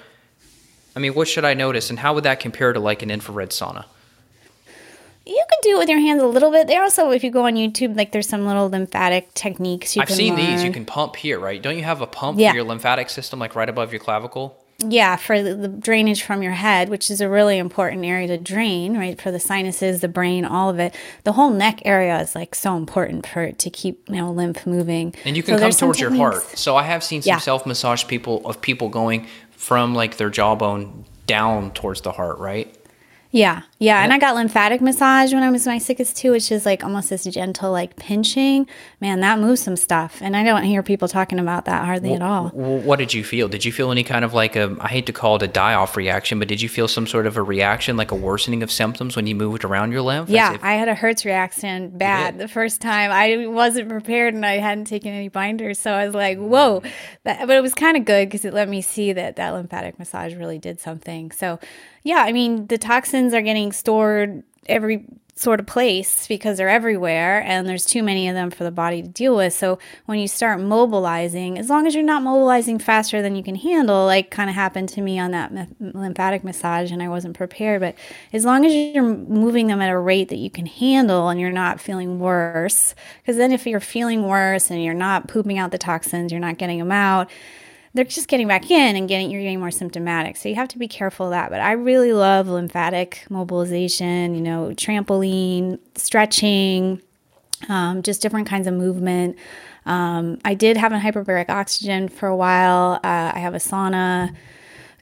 [0.95, 3.51] I mean, what should I notice, and how would that compare to like an infrared
[3.51, 3.87] sauna?
[5.27, 6.69] You can do it with your hands a little bit.
[6.69, 10.09] They also, if you go on YouTube, like there's some little lymphatic techniques you I've
[10.09, 10.47] can seen learn.
[10.47, 10.63] these.
[10.63, 11.61] You can pump here, right?
[11.61, 12.51] Don't you have a pump yeah.
[12.51, 14.57] for your lymphatic system, like right above your clavicle?
[14.79, 18.37] Yeah, for the, the, drainage from your head, which is a really important area to
[18.37, 19.19] drain, right?
[19.21, 20.95] For the sinuses, the brain, all of it.
[21.25, 24.67] The whole neck area is like so important for it to keep you know lymph
[24.67, 25.15] moving.
[25.25, 26.43] And you can so come towards your heart.
[26.59, 27.39] So I have seen some yeah.
[27.39, 32.73] self massage people of people going from like their jawbone down towards the heart, right?
[33.31, 36.65] Yeah, yeah, and I got lymphatic massage when I was my sickest too, which is
[36.65, 38.67] like almost this gentle like pinching.
[39.03, 42.17] Man, that moves some stuff, and I don't hear people talking about that hardly well,
[42.17, 42.49] at all.
[42.49, 43.49] What did you feel?
[43.49, 45.75] Did you feel any kind of like a I hate to call it a die
[45.75, 48.71] off reaction, but did you feel some sort of a reaction, like a worsening of
[48.71, 50.31] symptoms when you moved around your lymph?
[50.31, 53.11] Yeah, if- I had a Herx reaction bad the first time.
[53.13, 56.81] I wasn't prepared and I hadn't taken any binders, so I was like, whoa.
[56.81, 56.93] Mm.
[57.25, 59.99] That, but it was kind of good because it let me see that that lymphatic
[59.99, 61.31] massage really did something.
[61.31, 61.59] So
[62.07, 65.07] yeah, I mean, the toxins are getting stored every
[65.39, 69.03] sort of place because they're everywhere and there's too many of them for the body
[69.03, 69.53] to deal with.
[69.53, 73.55] So when you start mobilizing, as long as you're not mobilizing faster than you can
[73.55, 77.83] handle, like kind of happened to me on that lymphatic massage and I wasn't prepared,
[77.83, 77.97] but
[78.33, 81.53] as long as you're moving them at a rate that you can handle and you're
[81.53, 85.77] not feeling worse, because then if you're feeling worse and you're not pooping out the
[85.77, 87.29] toxins, you're not getting them out,
[87.97, 90.37] they're just getting back in and getting you're getting more symptomatic.
[90.37, 91.51] So you have to be careful of that.
[91.51, 97.01] But I really love lymphatic mobilization, you know, trampoline, stretching,
[97.69, 99.37] um, just different kinds of movement.
[99.87, 103.01] Um, I did have a hyperbaric oxygen for a while.
[103.03, 104.35] Uh, I have a sauna.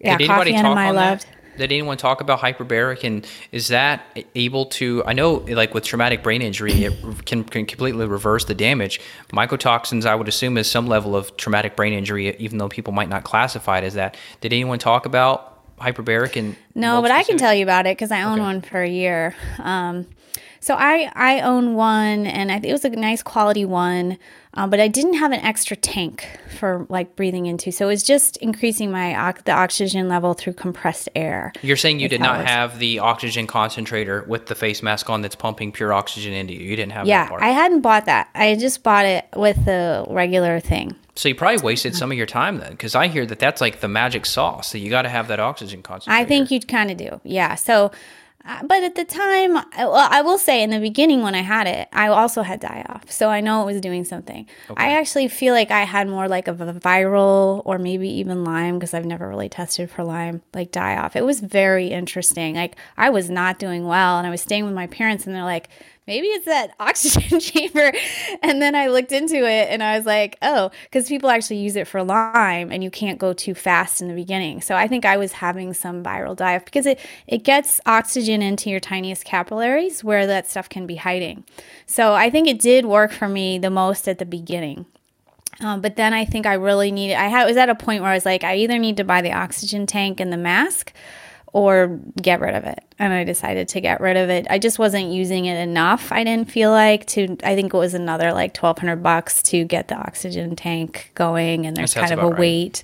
[0.00, 1.26] Yeah, Did coffee enema I loved.
[1.26, 1.33] That?
[1.56, 6.22] Did anyone talk about hyperbaric and is that able to i know like with traumatic
[6.22, 6.92] brain injury it
[7.26, 9.00] can, can completely reverse the damage.
[9.32, 13.08] Mycotoxins i would assume is some level of traumatic brain injury even though people might
[13.08, 14.16] not classify it as that.
[14.40, 18.12] Did anyone talk about hyperbaric and no but i can tell you about it because
[18.12, 18.42] i own okay.
[18.42, 19.34] one for a year.
[19.58, 20.06] Um,
[20.64, 24.16] so I I own one, and I, it was a nice quality one,
[24.54, 26.26] um, but I didn't have an extra tank
[26.58, 27.70] for like breathing into.
[27.70, 31.52] So it was just increasing my the oxygen level through compressed air.
[31.60, 35.34] You're saying you did not have the oxygen concentrator with the face mask on that's
[35.34, 36.60] pumping pure oxygen into you.
[36.60, 37.42] You didn't have that part?
[37.42, 38.30] yeah, I hadn't bought that.
[38.34, 40.96] I just bought it with the regular thing.
[41.14, 43.80] So you probably wasted some of your time then, because I hear that that's like
[43.80, 44.72] the magic sauce.
[44.72, 46.24] That you got to have that oxygen concentrator.
[46.24, 47.20] I think you kind of do.
[47.22, 47.54] Yeah.
[47.54, 47.92] So
[48.46, 51.66] Uh, but at the time, well, I will say in the beginning when I had
[51.66, 53.10] it, I also had die off.
[53.10, 54.46] So I know it was doing something.
[54.68, 54.84] Okay.
[54.84, 58.78] I actually feel like I had more like of a viral or maybe even Lyme
[58.78, 61.16] because I've never really tested for Lyme, like die off.
[61.16, 62.56] It was very interesting.
[62.56, 65.42] Like I was not doing well and I was staying with my parents and they're
[65.42, 65.70] like,
[66.06, 67.92] maybe it's that oxygen chamber.
[68.42, 71.76] And then I looked into it and I was like, oh, because people actually use
[71.76, 74.60] it for Lyme and you can't go too fast in the beginning.
[74.60, 78.70] So I think I was having some viral off because it, it gets oxygen into
[78.70, 81.44] your tiniest capillaries where that stuff can be hiding.
[81.86, 84.86] So I think it did work for me the most at the beginning.
[85.60, 88.10] Um, but then I think I really needed, I had, was at a point where
[88.10, 90.92] I was like, I either need to buy the oxygen tank and the mask
[91.54, 92.80] or get rid of it.
[92.98, 94.46] And I decided to get rid of it.
[94.50, 96.10] I just wasn't using it enough.
[96.10, 99.86] I didn't feel like to I think it was another like 1200 bucks to get
[99.86, 102.38] the oxygen tank going and there's kind of a right.
[102.38, 102.82] wait.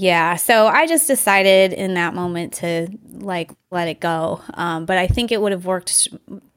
[0.00, 4.40] Yeah, so I just decided in that moment to like let it go.
[4.54, 6.06] Um, but I think it would have worked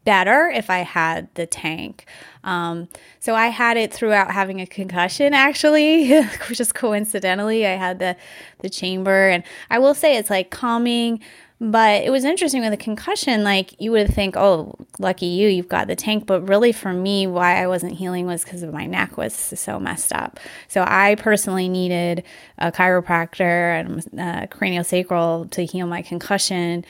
[0.03, 2.05] better if I had the tank.
[2.43, 2.87] Um,
[3.19, 7.65] so I had it throughout having a concussion, actually, just coincidentally.
[7.65, 8.15] I had the
[8.59, 11.19] the chamber, and I will say it's like calming.
[11.63, 13.43] But it was interesting with a concussion.
[13.43, 16.25] Like you would think, oh, lucky you, you've got the tank.
[16.25, 20.11] But really, for me, why I wasn't healing was because my neck was so messed
[20.11, 20.39] up.
[20.67, 22.23] So I personally needed
[22.57, 26.83] a chiropractor and uh, a craniosacral to heal my concussion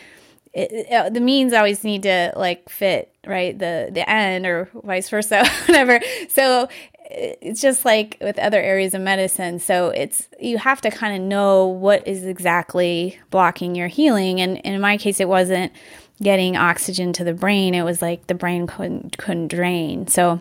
[0.53, 4.69] it, it, uh, the means always need to like fit right the the end or
[4.83, 6.67] vice versa whatever so
[7.13, 11.21] it's just like with other areas of medicine so it's you have to kind of
[11.21, 15.71] know what is exactly blocking your healing and, and in my case it wasn't
[16.21, 20.39] getting oxygen to the brain it was like the brain couldn't couldn't drain so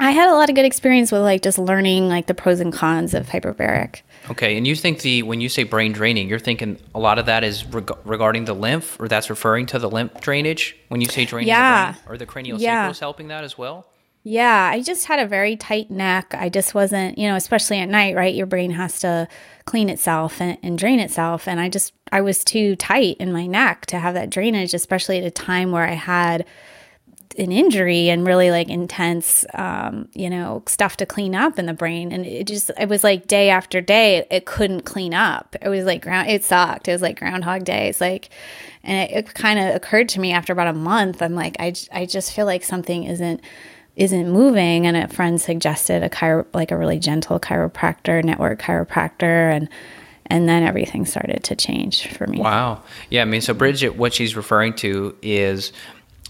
[0.00, 2.72] i had a lot of good experience with like just learning like the pros and
[2.72, 6.78] cons of hyperbaric Okay, and you think the when you say brain draining, you're thinking
[6.94, 10.20] a lot of that is reg- regarding the lymph, or that's referring to the lymph
[10.20, 11.92] drainage when you say draining yeah.
[11.92, 12.92] the brain, or the cranial yeah.
[13.00, 13.86] helping that as well.
[14.24, 16.32] Yeah, I just had a very tight neck.
[16.38, 18.34] I just wasn't, you know, especially at night, right?
[18.34, 19.26] Your brain has to
[19.64, 23.46] clean itself and, and drain itself, and I just I was too tight in my
[23.46, 26.46] neck to have that drainage, especially at a time where I had
[27.38, 31.74] an injury and really like intense um, you know stuff to clean up in the
[31.74, 32.12] brain.
[32.12, 35.56] And it just it was like day after day it couldn't clean up.
[35.60, 36.86] It was like ground it sucked.
[36.86, 37.88] It was like groundhog day.
[37.88, 38.28] It's like
[38.84, 41.72] and it, it kind of occurred to me after about a month i'm like I,
[41.92, 43.40] I just feel like something isn't
[43.96, 44.86] isn't moving.
[44.86, 49.54] And a friend suggested a chiro like a really gentle chiropractor network chiropractor.
[49.54, 49.68] And
[50.26, 52.38] and then everything started to change for me.
[52.38, 52.82] Wow.
[53.10, 55.72] Yeah i mean so bridgit what she's referring to is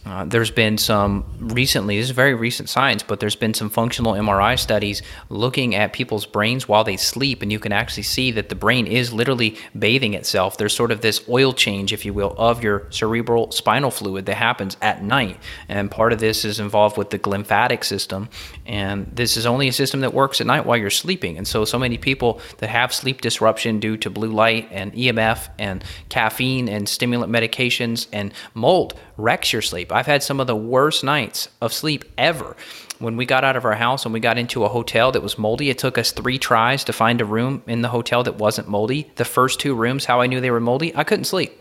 [0.04, 4.14] uh, there's been some recently, this is very recent science, but there's been some functional
[4.14, 8.48] MRI studies looking at people's brains while they sleep, and you can actually see that
[8.48, 10.56] the brain is literally bathing itself.
[10.56, 14.34] There's sort of this oil change, if you will, of your cerebral spinal fluid that
[14.34, 15.38] happens at night.
[15.68, 18.28] And part of this is involved with the glymphatic system.
[18.66, 21.38] And this is only a system that works at night while you're sleeping.
[21.38, 25.48] And so, so many people that have sleep disruption due to blue light and EMF
[25.60, 29.92] and caffeine and stimulant medications and mold wrecks your sleep.
[29.92, 32.56] I've had some of the worst nights of sleep ever.
[32.98, 35.38] When we got out of our house and we got into a hotel that was
[35.38, 38.68] moldy, it took us three tries to find a room in the hotel that wasn't
[38.68, 39.10] moldy.
[39.16, 41.58] The first two rooms, how I knew they were moldy, I couldn't sleep.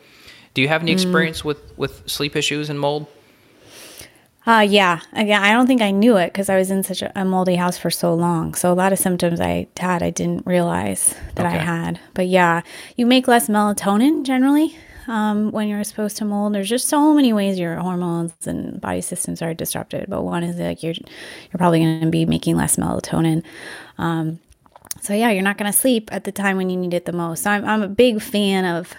[0.53, 0.95] Do you have any mm.
[0.95, 1.45] experience mm.
[1.45, 3.07] with, with sleep issues and mold?
[4.45, 4.99] Uh, yeah.
[5.13, 7.55] Again, I don't think I knew it because I was in such a, a, moldy
[7.55, 8.55] house for so long.
[8.55, 11.57] So a lot of symptoms I had, I didn't realize that okay.
[11.57, 11.99] I had.
[12.15, 12.61] But yeah,
[12.95, 14.75] you make less melatonin generally
[15.07, 16.53] um, when you're exposed to mold.
[16.53, 20.09] There's just so many ways your hormones and body systems are disrupted.
[20.09, 23.43] But one is like you're you're probably going to be making less melatonin.
[23.97, 24.39] Um,
[25.01, 27.13] so yeah, you're not going to sleep at the time when you need it the
[27.13, 27.43] most.
[27.43, 28.93] So I'm I'm a big fan of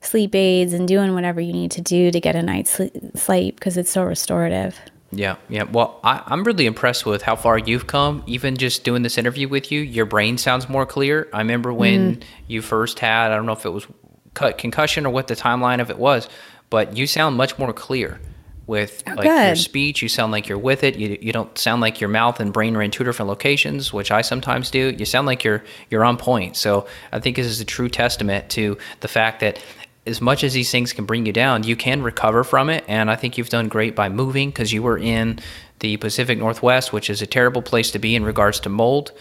[0.00, 2.78] sleep aids and doing whatever you need to do to get a night's
[3.14, 4.78] sleep because it's so restorative.
[5.16, 5.64] Yeah, yeah.
[5.64, 8.22] Well, I, am really impressed with how far you've come.
[8.26, 11.28] Even just doing this interview with you, your brain sounds more clear.
[11.32, 12.22] I remember when mm.
[12.48, 13.86] you first had, I don't know if it was
[14.34, 16.28] concussion or what the timeline of it was,
[16.70, 18.20] but you sound much more clear
[18.66, 19.46] with oh, like good.
[19.46, 20.02] your speech.
[20.02, 20.96] You sound like you're with it.
[20.96, 24.10] You, you don't sound like your mouth and brain are in two different locations, which
[24.10, 24.94] I sometimes do.
[24.96, 26.56] You sound like you're you're on point.
[26.56, 29.62] So I think this is a true testament to the fact that
[30.06, 32.84] as much as these things can bring you down, you can recover from it.
[32.88, 35.38] And I think you've done great by moving because you were in
[35.78, 39.12] the Pacific Northwest, which is a terrible place to be in regards to mold.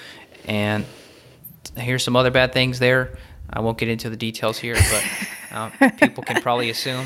[0.46, 0.86] And
[1.78, 3.18] here's some other bad things there.
[3.50, 5.04] I won't get into the details here, but
[5.52, 7.06] uh, people can probably assume.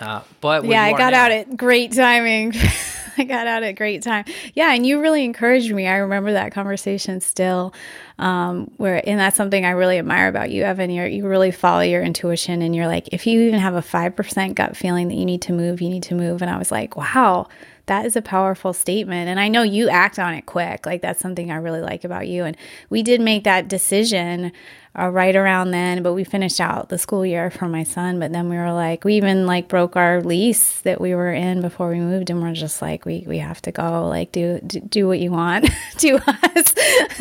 [0.00, 2.54] Uh, but yeah, I got now, out at great timing.
[3.18, 4.24] I got out at great time.
[4.54, 5.88] Yeah, and you really encouraged me.
[5.88, 7.74] I remember that conversation still.
[8.20, 10.90] Um, where and that's something I really admire about you, Evan.
[10.90, 14.14] you you really follow your intuition, and you're like, if you even have a five
[14.14, 16.42] percent gut feeling that you need to move, you need to move.
[16.42, 17.48] And I was like, wow,
[17.88, 19.28] that is a powerful statement.
[19.28, 20.86] And I know you act on it quick.
[20.86, 22.44] Like that's something I really like about you.
[22.44, 22.56] And
[22.88, 24.52] we did make that decision
[24.98, 28.18] uh, right around then, but we finished out the school year for my son.
[28.18, 31.60] But then we were like, we even like broke our lease that we were in
[31.60, 34.80] before we moved, and we're just like, we we have to go, like do do,
[34.80, 36.74] do what you want to us.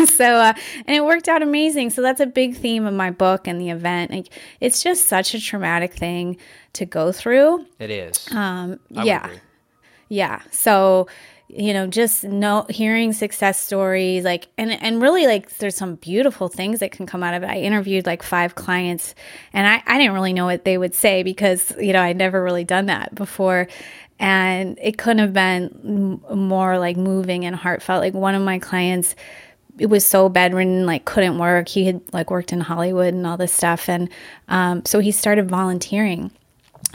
[0.15, 0.53] so uh,
[0.85, 1.91] and it worked out amazing.
[1.91, 4.11] So that's a big theme of my book and the event.
[4.11, 4.27] Like
[4.59, 6.37] it's just such a traumatic thing
[6.73, 7.65] to go through.
[7.79, 8.31] It is.
[8.31, 9.29] Um, yeah,
[10.09, 10.41] yeah.
[10.51, 11.07] So
[11.49, 16.49] you know just know hearing success stories like and and really like there's some beautiful
[16.49, 17.49] things that can come out of it.
[17.49, 19.15] I interviewed like five clients
[19.53, 22.43] and i i didn't really know what they would say because you know i'd never
[22.43, 23.67] really done that before.
[24.19, 28.01] And it couldn't have been more like moving and heartfelt.
[28.01, 29.15] Like one of my clients
[29.77, 31.67] it was so bedridden like couldn't work.
[31.67, 33.87] He had like worked in hollywood and all this stuff.
[33.87, 34.09] And
[34.47, 36.31] um, so he started volunteering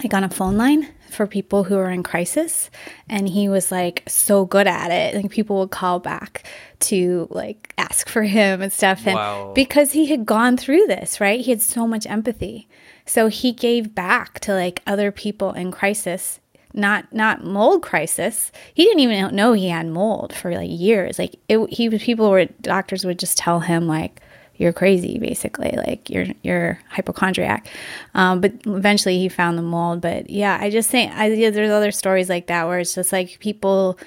[0.02, 2.70] like on a phone line for people who are in crisis
[3.08, 5.14] and he was like so good at it.
[5.14, 6.44] Like people would call back
[6.80, 9.52] to like ask for him and stuff and wow.
[9.54, 11.40] because he had gone through this right?
[11.40, 12.68] He had so much empathy.
[13.06, 16.40] So he gave back to like other people in crisis
[16.74, 18.50] not not mold crisis.
[18.72, 21.18] He didn't even know he had mold for like years.
[21.18, 24.20] Like it, he people were doctors would just tell him like
[24.62, 27.66] you're crazy basically like you're you're hypochondriac.
[28.14, 31.90] Um, but eventually he found the mold but yeah i just think I, there's other
[31.90, 33.98] stories like that where it's just like people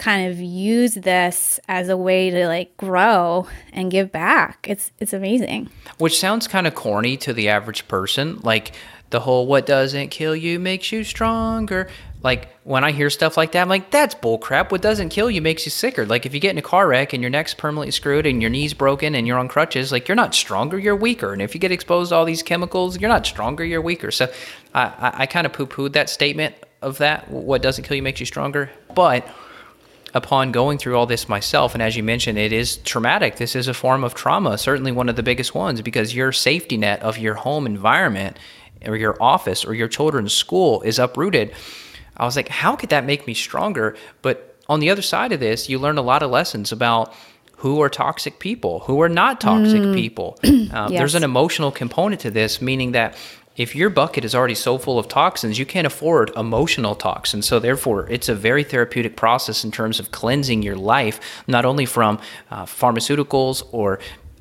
[0.00, 5.12] kind of use this as a way to like grow and give back it's it's
[5.12, 8.72] amazing which sounds kind of corny to the average person like
[9.10, 11.86] the whole what doesn't kill you makes you stronger
[12.22, 14.70] like when I hear stuff like that, I'm like, that's bullcrap.
[14.70, 16.04] What doesn't kill you makes you sicker.
[16.04, 18.50] Like if you get in a car wreck and your neck's permanently screwed and your
[18.50, 21.32] knee's broken and you're on crutches, like you're not stronger, you're weaker.
[21.32, 24.10] And if you get exposed to all these chemicals, you're not stronger, you're weaker.
[24.10, 24.30] So
[24.74, 27.30] I, I, I kind of poo pooed that statement of that.
[27.30, 28.70] What doesn't kill you makes you stronger.
[28.94, 29.26] But
[30.14, 33.36] upon going through all this myself, and as you mentioned, it is traumatic.
[33.36, 36.76] This is a form of trauma, certainly one of the biggest ones, because your safety
[36.76, 38.38] net of your home environment
[38.86, 41.52] or your office or your children's school is uprooted
[42.20, 43.96] I was like, how could that make me stronger?
[44.20, 47.14] But on the other side of this, you learn a lot of lessons about
[47.56, 49.94] who are toxic people, who are not toxic mm.
[49.94, 50.38] people.
[50.42, 50.90] Yes.
[50.90, 53.16] There's an emotional component to this, meaning that
[53.60, 57.46] if your bucket is already so full of toxins, you can't afford emotional toxins.
[57.46, 61.84] So, therefore, it's a very therapeutic process in terms of cleansing your life, not only
[61.84, 62.18] from
[62.50, 63.98] uh, pharmaceuticals or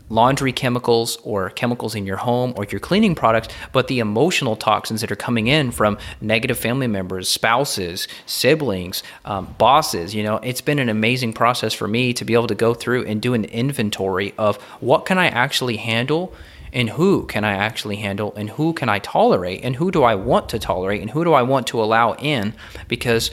[0.08, 5.02] laundry chemicals or chemicals in your home or your cleaning products, but the emotional toxins
[5.02, 10.16] that are coming in from negative family members, spouses, siblings, um, bosses.
[10.16, 13.06] You know, it's been an amazing process for me to be able to go through
[13.06, 16.34] and do an inventory of what can I actually handle
[16.74, 20.16] and who can I actually handle and who can I tolerate and who do I
[20.16, 22.54] want to tolerate and who do I want to allow in
[22.88, 23.32] because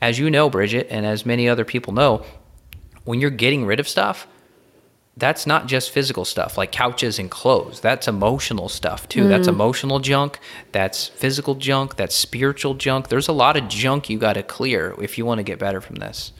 [0.00, 2.24] as you know Bridgit and as many other people know
[3.04, 4.26] when you're getting rid of stuff
[5.18, 7.80] that's not just physical stuff like couches and clothes.
[7.80, 9.24] That's emotional stuff too.
[9.24, 9.28] Mm.
[9.28, 10.38] That's emotional junk.
[10.72, 11.96] That's physical junk.
[11.96, 13.08] That's spiritual junk.
[13.08, 15.80] There's a lot of junk you got to clear if you want to get better
[15.80, 16.32] from this.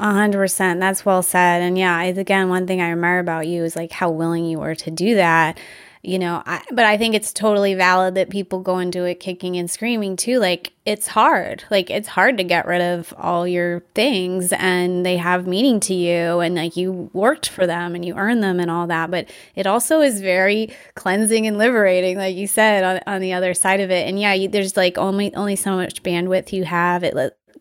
[0.00, 0.78] A hundred percent.
[0.80, 1.60] That's well said.
[1.62, 4.76] And yeah, again, one thing I admire about you is like how willing you were
[4.76, 5.58] to do that.
[6.00, 9.56] You know I, but i think it's totally valid that people go into it kicking
[9.56, 10.38] and screaming too.
[10.38, 11.64] Like it's hard.
[11.70, 15.94] Like it's hard to get rid of all your things and they have meaning to
[15.94, 19.10] you and like you worked for them and you earned them and all that.
[19.10, 23.52] But it also is very cleansing and liberating like you said on, on the other
[23.52, 24.06] side of it.
[24.06, 27.02] And yeah you, there's like only only so much bandwidth you have.
[27.02, 27.16] It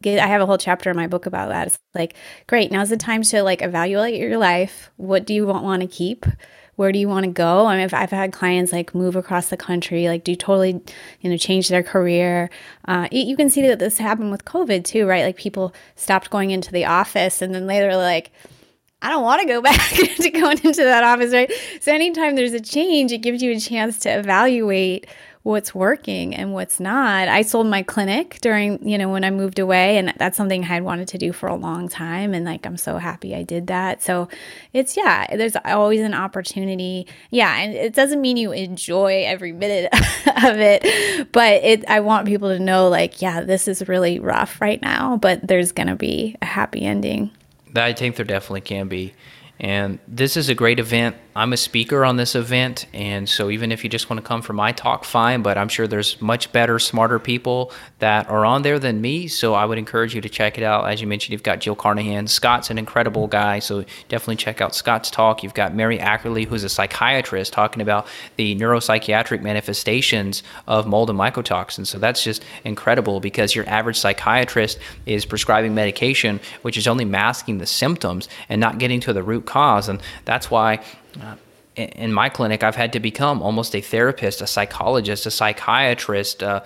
[0.06, 1.68] I have a whole chapter in my book about that.
[1.68, 2.16] It's like,
[2.48, 4.92] great, now's the time to like evaluate your life.
[4.98, 6.26] What do you want, want to keep?
[6.78, 7.66] where do you want to go?
[7.66, 10.80] I mean, I've, I've, had clients like move across the country, like do totally,
[11.22, 12.52] you know, change their career.
[12.88, 15.26] Uh, you can see that this happened with COVID too, right?
[15.26, 18.32] Like people stopped going into the office and then later like,
[19.02, 21.52] I don't want to go back to going into that office, right?
[21.82, 25.08] So anytime there's a change, it gives you a chance to evaluate
[25.48, 27.30] what's working and what's not.
[27.30, 30.68] I sold my clinic during, you know, when I moved away, and that's something I
[30.68, 32.34] had wanted to do for a long time.
[32.34, 34.04] And like, I'm so happy I did that.
[34.04, 34.28] So
[34.74, 37.08] it's, yeah, there's always an opportunity.
[37.32, 37.56] Yeah.
[37.56, 42.50] And it doesn't mean you enjoy every minute of it, but it, I want people
[42.50, 46.36] to know, like, yeah, this is really rough right now, but there's going to be
[46.42, 47.32] a happy ending.
[47.74, 49.14] I think there definitely can be.
[49.60, 51.16] And this is a great event.
[51.38, 54.42] I'm a speaker on this event, and so even if you just want to come
[54.42, 55.44] for my talk, fine.
[55.44, 59.28] But I'm sure there's much better, smarter people that are on there than me.
[59.28, 60.90] So I would encourage you to check it out.
[60.90, 62.26] As you mentioned, you've got Jill Carnahan.
[62.26, 65.44] Scott's an incredible guy, so definitely check out Scott's talk.
[65.44, 68.08] You've got Mary Ackerley, who's a psychiatrist, talking about
[68.38, 71.86] the neuropsychiatric manifestations of mold and mycotoxins.
[71.86, 77.60] So that's just incredible because your average psychiatrist is prescribing medication, which is only masking
[77.60, 79.88] the symptoms and not getting to the root cause.
[79.88, 80.84] And that's why
[81.76, 86.64] in my clinic, I've had to become almost a therapist, a psychologist, a psychiatrist, uh,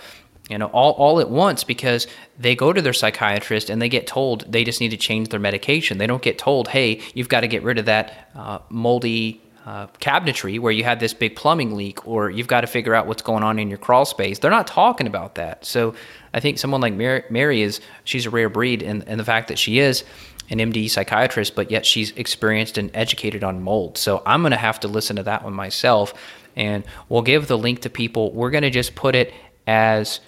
[0.49, 2.07] you know, all, all at once because
[2.39, 5.39] they go to their psychiatrist and they get told they just need to change their
[5.39, 5.97] medication.
[5.97, 9.87] They don't get told, hey, you've got to get rid of that uh, moldy uh,
[9.99, 13.21] cabinetry where you had this big plumbing leak or you've got to figure out what's
[13.21, 14.39] going on in your crawl space.
[14.39, 15.65] They're not talking about that.
[15.65, 15.93] So
[16.33, 19.49] I think someone like Mary, Mary is, she's a rare breed and, and the fact
[19.49, 20.03] that she is
[20.49, 23.97] an MD psychiatrist, but yet she's experienced and educated on mold.
[23.97, 26.13] So I'm going to have to listen to that one myself.
[26.55, 28.31] And we'll give the link to people.
[28.31, 29.33] We're going to just put it
[29.67, 30.19] as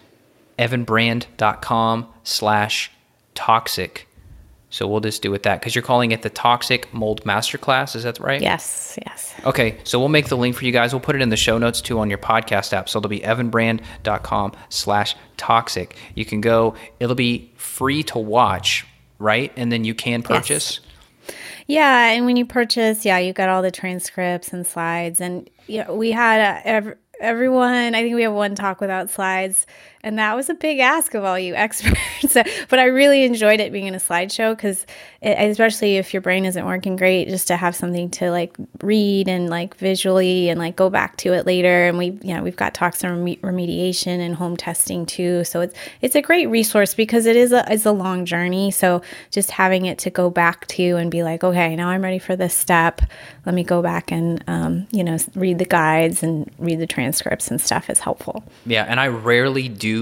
[0.59, 2.91] evanbrand.com slash
[3.35, 4.07] toxic.
[4.73, 7.95] So we'll just do with that because you're calling it the Toxic Mold Masterclass.
[7.95, 8.41] Is that right?
[8.41, 9.33] Yes, yes.
[9.45, 10.93] Okay, so we'll make the link for you guys.
[10.93, 12.89] We'll put it in the show notes too on your podcast app.
[12.89, 15.95] So it'll be evanbrand.com slash toxic.
[16.15, 18.85] You can go, it'll be free to watch
[19.23, 19.51] right?
[19.55, 20.79] And then you can purchase.
[20.81, 21.35] Yes.
[21.65, 25.89] Yeah, and when you purchase, yeah, you got all the transcripts and slides, and yeah,
[25.89, 27.95] we had uh, a, every, everyone.
[27.95, 29.65] I think we have one talk without slides
[30.03, 32.33] and that was a big ask of all you experts.
[32.69, 34.85] but I really enjoyed it being in a slideshow because,
[35.21, 39.49] especially if your brain isn't working great, just to have something to like read and
[39.49, 41.87] like visually and like go back to it later.
[41.87, 45.45] And we, you know, we've got talks on remediation and home testing too.
[45.45, 48.71] So it's it's a great resource because it is a it's a long journey.
[48.71, 49.01] So
[49.31, 52.35] just having it to go back to and be like, okay, now I'm ready for
[52.35, 53.01] this step.
[53.45, 57.49] Let me go back and um, you know read the guides and read the transcripts
[57.49, 58.43] and stuff is helpful.
[58.65, 59.92] Yeah, and I rarely do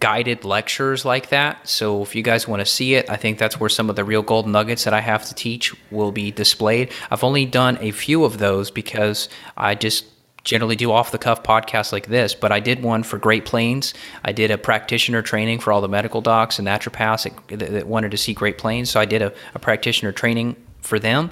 [0.00, 1.66] guided lectures like that.
[1.66, 4.04] So if you guys want to see it, I think that's where some of the
[4.04, 6.92] real gold nuggets that I have to teach will be displayed.
[7.10, 10.04] I've only done a few of those because I just
[10.44, 13.92] generally do off the cuff podcasts like this, but I did one for Great Plains.
[14.24, 18.10] I did a practitioner training for all the medical docs and naturopaths that, that wanted
[18.12, 18.90] to see Great Plains.
[18.90, 21.30] So I did a, a practitioner training for them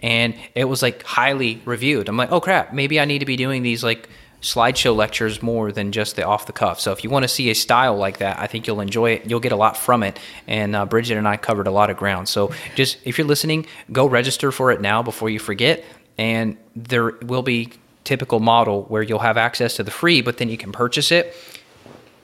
[0.00, 2.08] and it was like highly reviewed.
[2.08, 4.08] I'm like, oh crap, maybe I need to be doing these like
[4.40, 6.80] slideshow lectures more than just the off the cuff.
[6.80, 9.28] So if you want to see a style like that, I think you'll enjoy it.
[9.28, 10.18] You'll get a lot from it.
[10.46, 12.28] And uh, Bridgit and I covered a lot of ground.
[12.28, 15.84] So just if you're listening, go register for it now before you forget.
[16.16, 17.72] And there will be
[18.04, 21.34] typical model where you'll have access to the free, but then you can purchase it.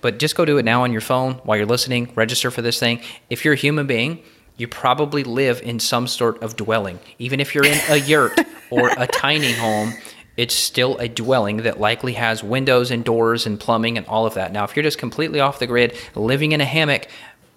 [0.01, 2.13] But just go do it now on your phone while you're listening.
[2.15, 3.01] Register for this thing.
[3.31, 4.23] If you're a human being,
[4.57, 7.01] you probably live in some sort of dwelling.
[7.19, 8.39] Even if you're in a yurt
[8.71, 9.95] or a tiny home,
[10.37, 14.35] it's still a dwelling that likely has windows and doors and plumbing and all of
[14.35, 14.53] that.
[14.53, 17.09] Now, if you're just completely off the grid, living in a hammock,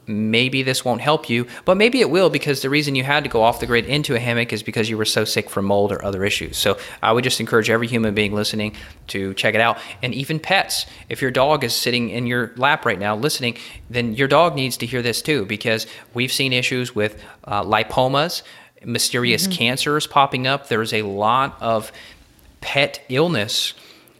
[0.08, 3.30] maybe this won't help you, but maybe it will because the reason you had to
[3.30, 5.92] go off the grid into a hammock is because you were so sick from mold
[5.92, 6.58] or other issues.
[6.58, 8.76] So I would just encourage every human being listening
[9.08, 9.78] to check it out.
[10.02, 13.58] And even pets, if your dog is sitting in your lap right now listening,
[13.90, 18.44] then your dog needs to hear this too because we've seen issues with uh, lipomas,
[18.86, 19.54] mysterious mm-hmm.
[19.54, 20.70] cancers popping up.
[20.70, 21.92] There's a lot of
[22.62, 23.74] pet illness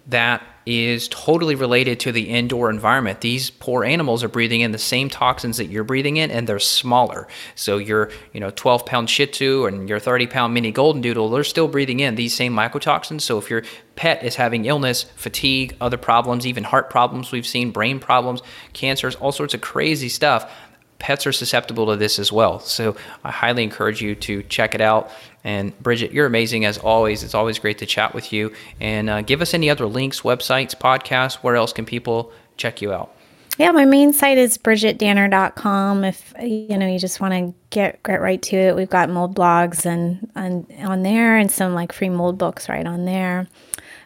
[0.08, 3.22] that is totally related to the indoor environment.
[3.22, 6.60] These poor animals are breathing in the same toxins that you're breathing in, and they're
[6.60, 7.26] smaller.
[7.56, 11.30] So your, you know, 12 pound Shih Tzu and your 30 pound mini Golden Doodle,
[11.30, 13.22] they're still breathing in these same mycotoxins.
[13.22, 13.64] So if your
[13.96, 18.42] pet is having illness, fatigue, other problems, even heart problems, we've seen brain problems,
[18.74, 20.52] cancers, all sorts of crazy stuff
[21.00, 22.60] pets are susceptible to this as well.
[22.60, 25.12] So I highly encourage you to check it out.
[25.44, 27.24] And Bridgit, you're amazing as always.
[27.24, 28.54] It's always great to chat with you.
[28.80, 31.36] And uh, give us any other links, websites, podcasts.
[31.36, 33.14] Where else can people check you out?
[33.58, 36.04] Yeah, my main site is bridgitdanner.com.
[36.04, 39.36] If you know you just want to get get right to it, we've got mold
[39.36, 43.48] blogs and, and on there, and some like free mold books right on there.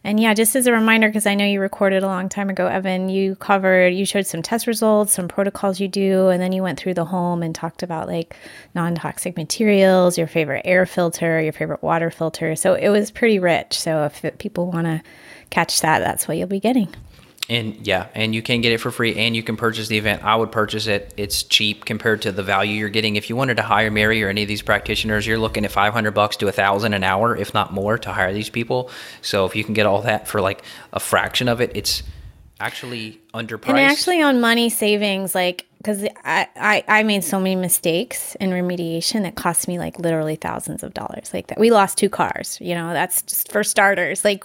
[0.03, 2.65] And yeah, just as a reminder, because I know you recorded a long time ago,
[2.65, 6.63] Evan, you covered, you showed some test results, some protocols you do, and then you
[6.63, 8.35] went through the home and talked about like
[8.73, 12.55] non toxic materials, your favorite air filter, your favorite water filter.
[12.55, 13.79] So it was pretty rich.
[13.79, 15.03] So if people want to
[15.51, 16.87] catch that, that's what you'll be getting
[17.49, 20.23] and yeah, and you can get it for free and you can purchase the event.
[20.23, 21.13] I would purchase it.
[21.17, 23.15] It's cheap compared to the value you're getting.
[23.15, 26.11] If you wanted to hire Mary or any of these practitioners, you're looking at 500
[26.11, 28.89] bucks to a thousand an hour, if not more to hire these people.
[29.21, 30.63] So if you can get all that for like
[30.93, 32.03] a fraction of it, it's
[32.61, 33.69] actually underpriced.
[33.69, 38.51] And actually on money savings, like because I, I I made so many mistakes in
[38.51, 41.33] remediation that cost me like literally thousands of dollars.
[41.33, 42.59] Like that, we lost two cars.
[42.61, 44.23] You know, that's just for starters.
[44.23, 44.43] Like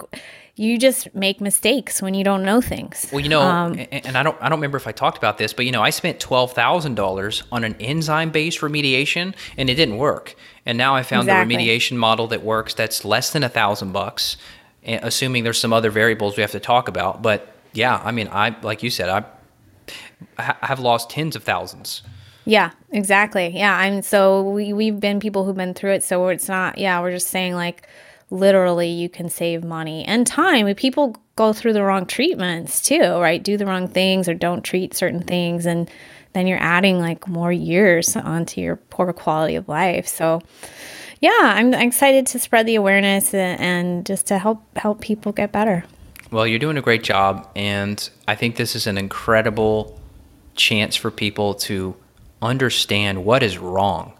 [0.57, 3.07] you just make mistakes when you don't know things.
[3.11, 5.53] Well, you know, um, and I don't I don't remember if I talked about this,
[5.53, 9.75] but you know, I spent twelve thousand dollars on an enzyme based remediation, and it
[9.75, 10.35] didn't work.
[10.65, 11.55] And now I found exactly.
[11.55, 12.73] the remediation model that works.
[12.73, 14.35] That's less than a thousand bucks,
[14.83, 17.21] assuming there's some other variables we have to talk about.
[17.21, 19.25] But yeah, I mean, I like you said, I
[20.39, 22.01] I have lost tens of thousands.
[22.45, 23.49] Yeah, exactly.
[23.53, 26.79] Yeah, I'm so we we've been people who've been through it, so it's not.
[26.79, 27.87] Yeah, we're just saying like
[28.29, 30.73] literally you can save money and time.
[30.75, 33.41] People go through the wrong treatments too, right?
[33.41, 35.89] Do the wrong things or don't treat certain things, and
[36.33, 40.07] then you're adding like more years onto your poor quality of life.
[40.07, 40.41] So.
[41.19, 45.83] Yeah, I'm excited to spread the awareness and just to help help people get better.
[46.29, 49.99] Well, you're doing a great job, and I think this is an incredible
[50.55, 51.95] chance for people to
[52.41, 54.13] understand what is wrong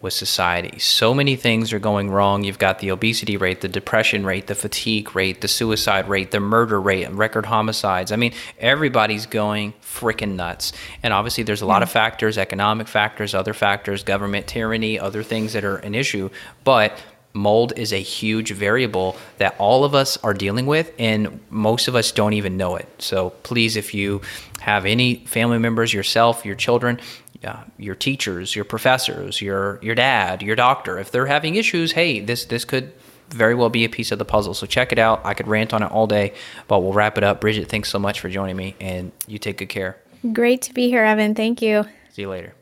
[0.00, 0.78] with society.
[0.78, 2.44] So many things are going wrong.
[2.44, 6.40] You've got the obesity rate, the depression rate, the fatigue rate, the suicide rate, the
[6.40, 8.12] murder rate, and record homicides.
[8.12, 10.72] I mean, everybody's going freaking nuts.
[11.02, 11.94] And obviously, there's a lot of mm-hmm.
[11.94, 16.30] factors economic factors, other factors, government tyranny, other things that are an issue.
[16.64, 16.98] But
[17.32, 21.94] mold is a huge variable that all of us are dealing with and most of
[21.94, 24.20] us don't even know it so please if you
[24.60, 26.98] have any family members yourself your children
[27.44, 32.20] uh, your teachers your professors your your dad your doctor if they're having issues hey
[32.20, 32.92] this this could
[33.30, 34.54] very well be a piece of the puzzle.
[34.54, 35.20] So check it out.
[35.24, 36.34] I could rant on it all day
[36.66, 37.40] but we'll wrap it up.
[37.40, 39.98] Bridgit thanks so much for joining me and you take good care.
[40.32, 41.34] Great to be here evan.
[41.34, 41.84] Thank you.
[42.12, 42.54] See you later.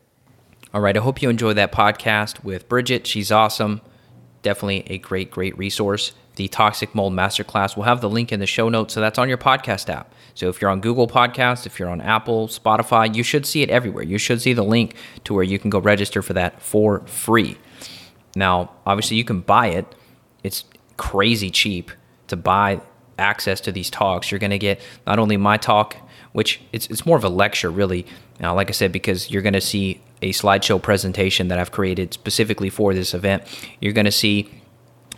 [0.75, 3.07] All right i hope you enjoyed that podcast with bridgit.
[3.07, 3.81] She's awesome
[4.47, 6.13] definitely a great, great resource.
[6.37, 7.77] The Toxic Mold Masterclass.
[7.77, 8.95] We'll have the link in the show notes.
[8.95, 10.15] So that's on your podcast app.
[10.35, 13.71] So if you're on Google Podcast, if you're on Apple, Spotify, you should see it
[13.71, 14.05] everywhere.
[14.05, 14.95] You should see the link
[15.25, 17.59] to where you can go register for that for free.
[18.37, 19.97] Now, obviously, you can buy it.
[20.45, 20.63] It's
[20.97, 21.91] crazy cheap
[22.29, 22.81] to buy
[23.19, 24.31] access to these talks.
[24.31, 25.97] You're going to get not only my talk,
[26.33, 28.07] which it's, it's more of a lecture, really.
[28.39, 32.15] Now, like I said, because you're going to see a slideshow presentation that I've created
[32.15, 33.43] specifically for this event.
[33.81, 34.51] You're going to see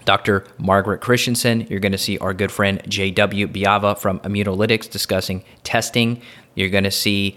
[0.05, 0.44] Dr.
[0.59, 1.66] Margaret Christensen.
[1.68, 3.49] You're going to see our good friend J.W.
[3.49, 6.22] Biava from Immunolytics discussing testing.
[6.55, 7.36] You're going to see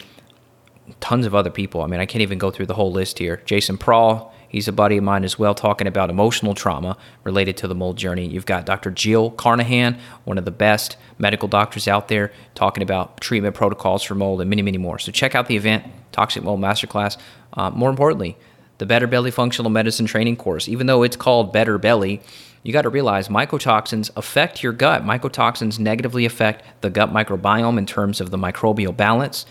[0.99, 1.81] tons of other people.
[1.81, 3.41] I mean, I can't even go through the whole list here.
[3.45, 7.67] Jason Prall, he's a buddy of mine as well, talking about emotional trauma related to
[7.67, 8.27] the mold journey.
[8.27, 8.91] You've got Dr.
[8.91, 14.13] Jill Carnahan, one of the best medical doctors out there, talking about treatment protocols for
[14.13, 14.99] mold and many, many more.
[14.99, 17.17] So check out the event, Toxic Mold Masterclass.
[17.53, 18.37] Uh, more importantly,
[18.77, 20.67] the Better Belly Functional Medicine Training Course.
[20.67, 22.21] Even though it's called Better Belly,
[22.63, 25.03] you got to realize mycotoxins affect your gut.
[25.03, 29.45] Mycotoxins negatively affect the gut microbiome in terms of the microbial balance.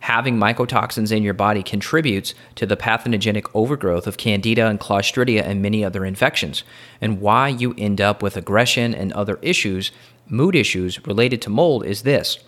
[0.00, 5.60] Having mycotoxins in your body contributes to the pathogenic overgrowth of candida and clostridia and
[5.60, 6.64] many other infections.
[7.00, 9.92] And why you end up with aggression and other issues,
[10.26, 12.38] mood issues related to mold is this.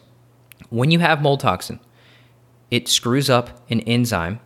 [0.71, 1.79] When you have mold toxin,
[2.71, 4.41] it screws up an enzyme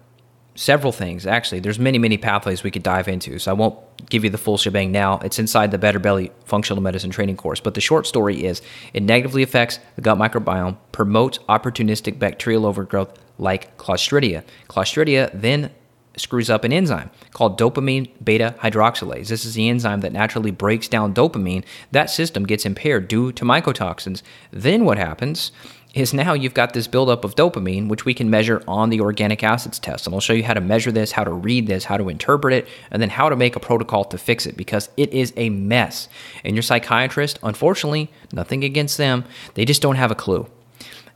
[0.56, 3.76] several things actually there's many many pathways we could dive into so i won't
[4.08, 7.60] give you the full shebang now it's inside the better belly functional medicine training course
[7.60, 8.62] but the short story is
[8.94, 15.70] it negatively affects the gut microbiome promotes opportunistic bacterial overgrowth like clostridia clostridia then
[16.16, 19.28] screws up an enzyme called dopamine beta hydroxylase.
[19.28, 21.64] This is the enzyme that naturally breaks down dopamine.
[21.92, 24.22] That system gets impaired due to mycotoxins.
[24.50, 25.52] Then what happens
[25.96, 29.42] is now you've got this buildup of dopamine, which we can measure on the organic
[29.42, 30.06] acids test.
[30.06, 32.52] And I'll show you how to measure this, how to read this, how to interpret
[32.52, 35.48] it, and then how to make a protocol to fix it because it is a
[35.48, 36.08] mess.
[36.44, 39.24] And your psychiatrist, unfortunately, nothing against them,
[39.54, 40.46] they just don't have a clue.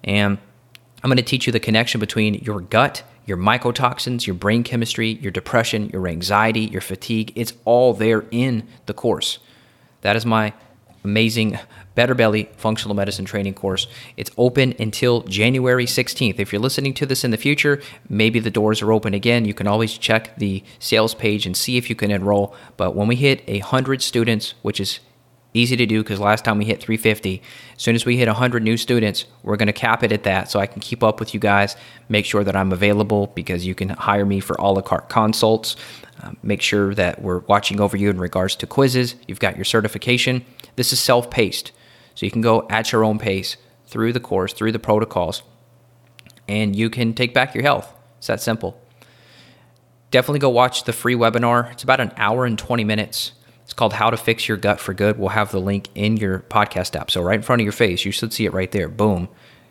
[0.02, 0.38] And
[1.02, 5.10] I'm going to teach you the connection between your gut, your mycotoxins, your brain chemistry,
[5.20, 7.32] your depression, your anxiety, your fatigue.
[7.36, 9.38] It's all there in the course.
[10.00, 10.54] That is my
[11.04, 11.58] amazing
[11.94, 13.86] Better Belly Functional Medicine Training course.
[14.16, 16.38] It's open until January 16th.
[16.38, 19.44] If you're listening to this in the future, maybe the doors are open again.
[19.44, 22.54] You can always check the sales page and see if you can enroll.
[22.76, 25.00] But when we hit 100 students, which is
[25.52, 27.42] easy to do because last time we hit 350
[27.74, 30.48] as soon as we hit 100 new students we're going to cap it at that
[30.48, 31.76] so i can keep up with you guys
[32.08, 35.74] make sure that i'm available because you can hire me for a la carte consults
[36.22, 39.64] uh, make sure that we're watching over you in regards to quizzes you've got your
[39.64, 40.44] certification
[40.76, 41.72] this is self-paced
[42.20, 43.56] so you can go at your own pace
[43.86, 45.42] through the course, through the protocols,
[46.46, 47.94] and you can take back your health.
[48.18, 48.78] It's that simple.
[50.10, 51.72] Definitely go watch the free webinar.
[51.72, 53.32] It's about an hour and 20 minutes.
[53.62, 55.18] It's called How to Fix Your Gut for Good.
[55.18, 57.10] We'll have the link in your podcast app.
[57.10, 58.88] So, right in front of your face, you should see it right there.
[58.88, 59.30] Boom.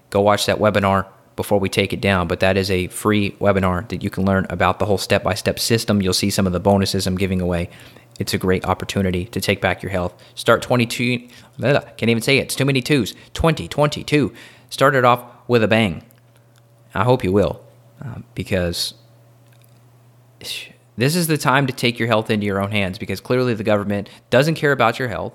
[0.10, 2.28] go watch that webinar before we take it down.
[2.28, 5.36] But that is a free webinar that you can learn about the whole step by
[5.36, 6.02] step system.
[6.02, 7.70] You'll see some of the bonuses I'm giving away.
[8.20, 10.14] It's a great opportunity to take back your health.
[10.36, 11.28] Start 22,
[11.60, 13.14] can't even say it, it's too many twos.
[13.34, 14.34] 2022.
[14.70, 16.04] Start it off with a bang.
[16.94, 17.64] I hope you will,
[18.04, 18.94] uh, because
[20.98, 23.64] this is the time to take your health into your own hands because clearly the
[23.64, 25.34] government doesn't care about your health.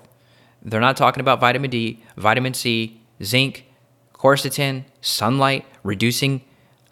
[0.61, 3.65] They're not talking about vitamin D, vitamin C, zinc,
[4.13, 6.41] quercetin, sunlight, reducing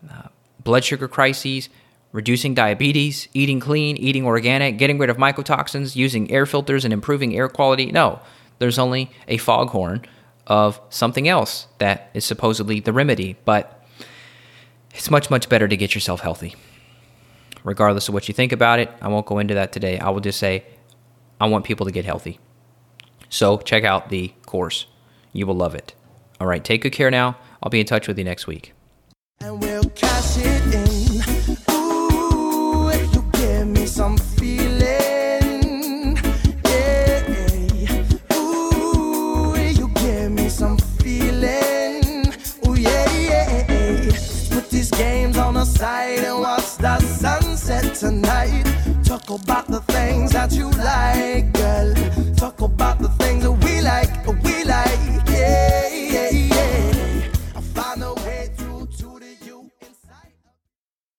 [0.10, 0.30] uh,
[0.64, 1.70] blood sugar crises,
[2.14, 7.36] reducing diabetes, eating clean, eating organic, getting rid of mycotoxins, using air filters, and improving
[7.36, 7.91] air quality.
[7.91, 8.22] No,
[8.59, 10.05] there's only a foghorn
[10.47, 13.86] of something else that is supposedly the remedy, but
[14.93, 16.55] it's much, much better to get yourself healthy.
[17.64, 19.97] Regardless of what you think about it, I won't go into that today.
[19.97, 20.66] I will just say
[21.41, 22.39] I want people to get healthy.
[23.30, 24.86] So check out the course.
[25.32, 25.95] You will love it.
[26.39, 27.38] All right, take good care now.
[27.64, 28.74] I'll be in touch with you next week.
[47.94, 48.64] tonight.
[49.04, 52.23] Talk about the things that you like, girl.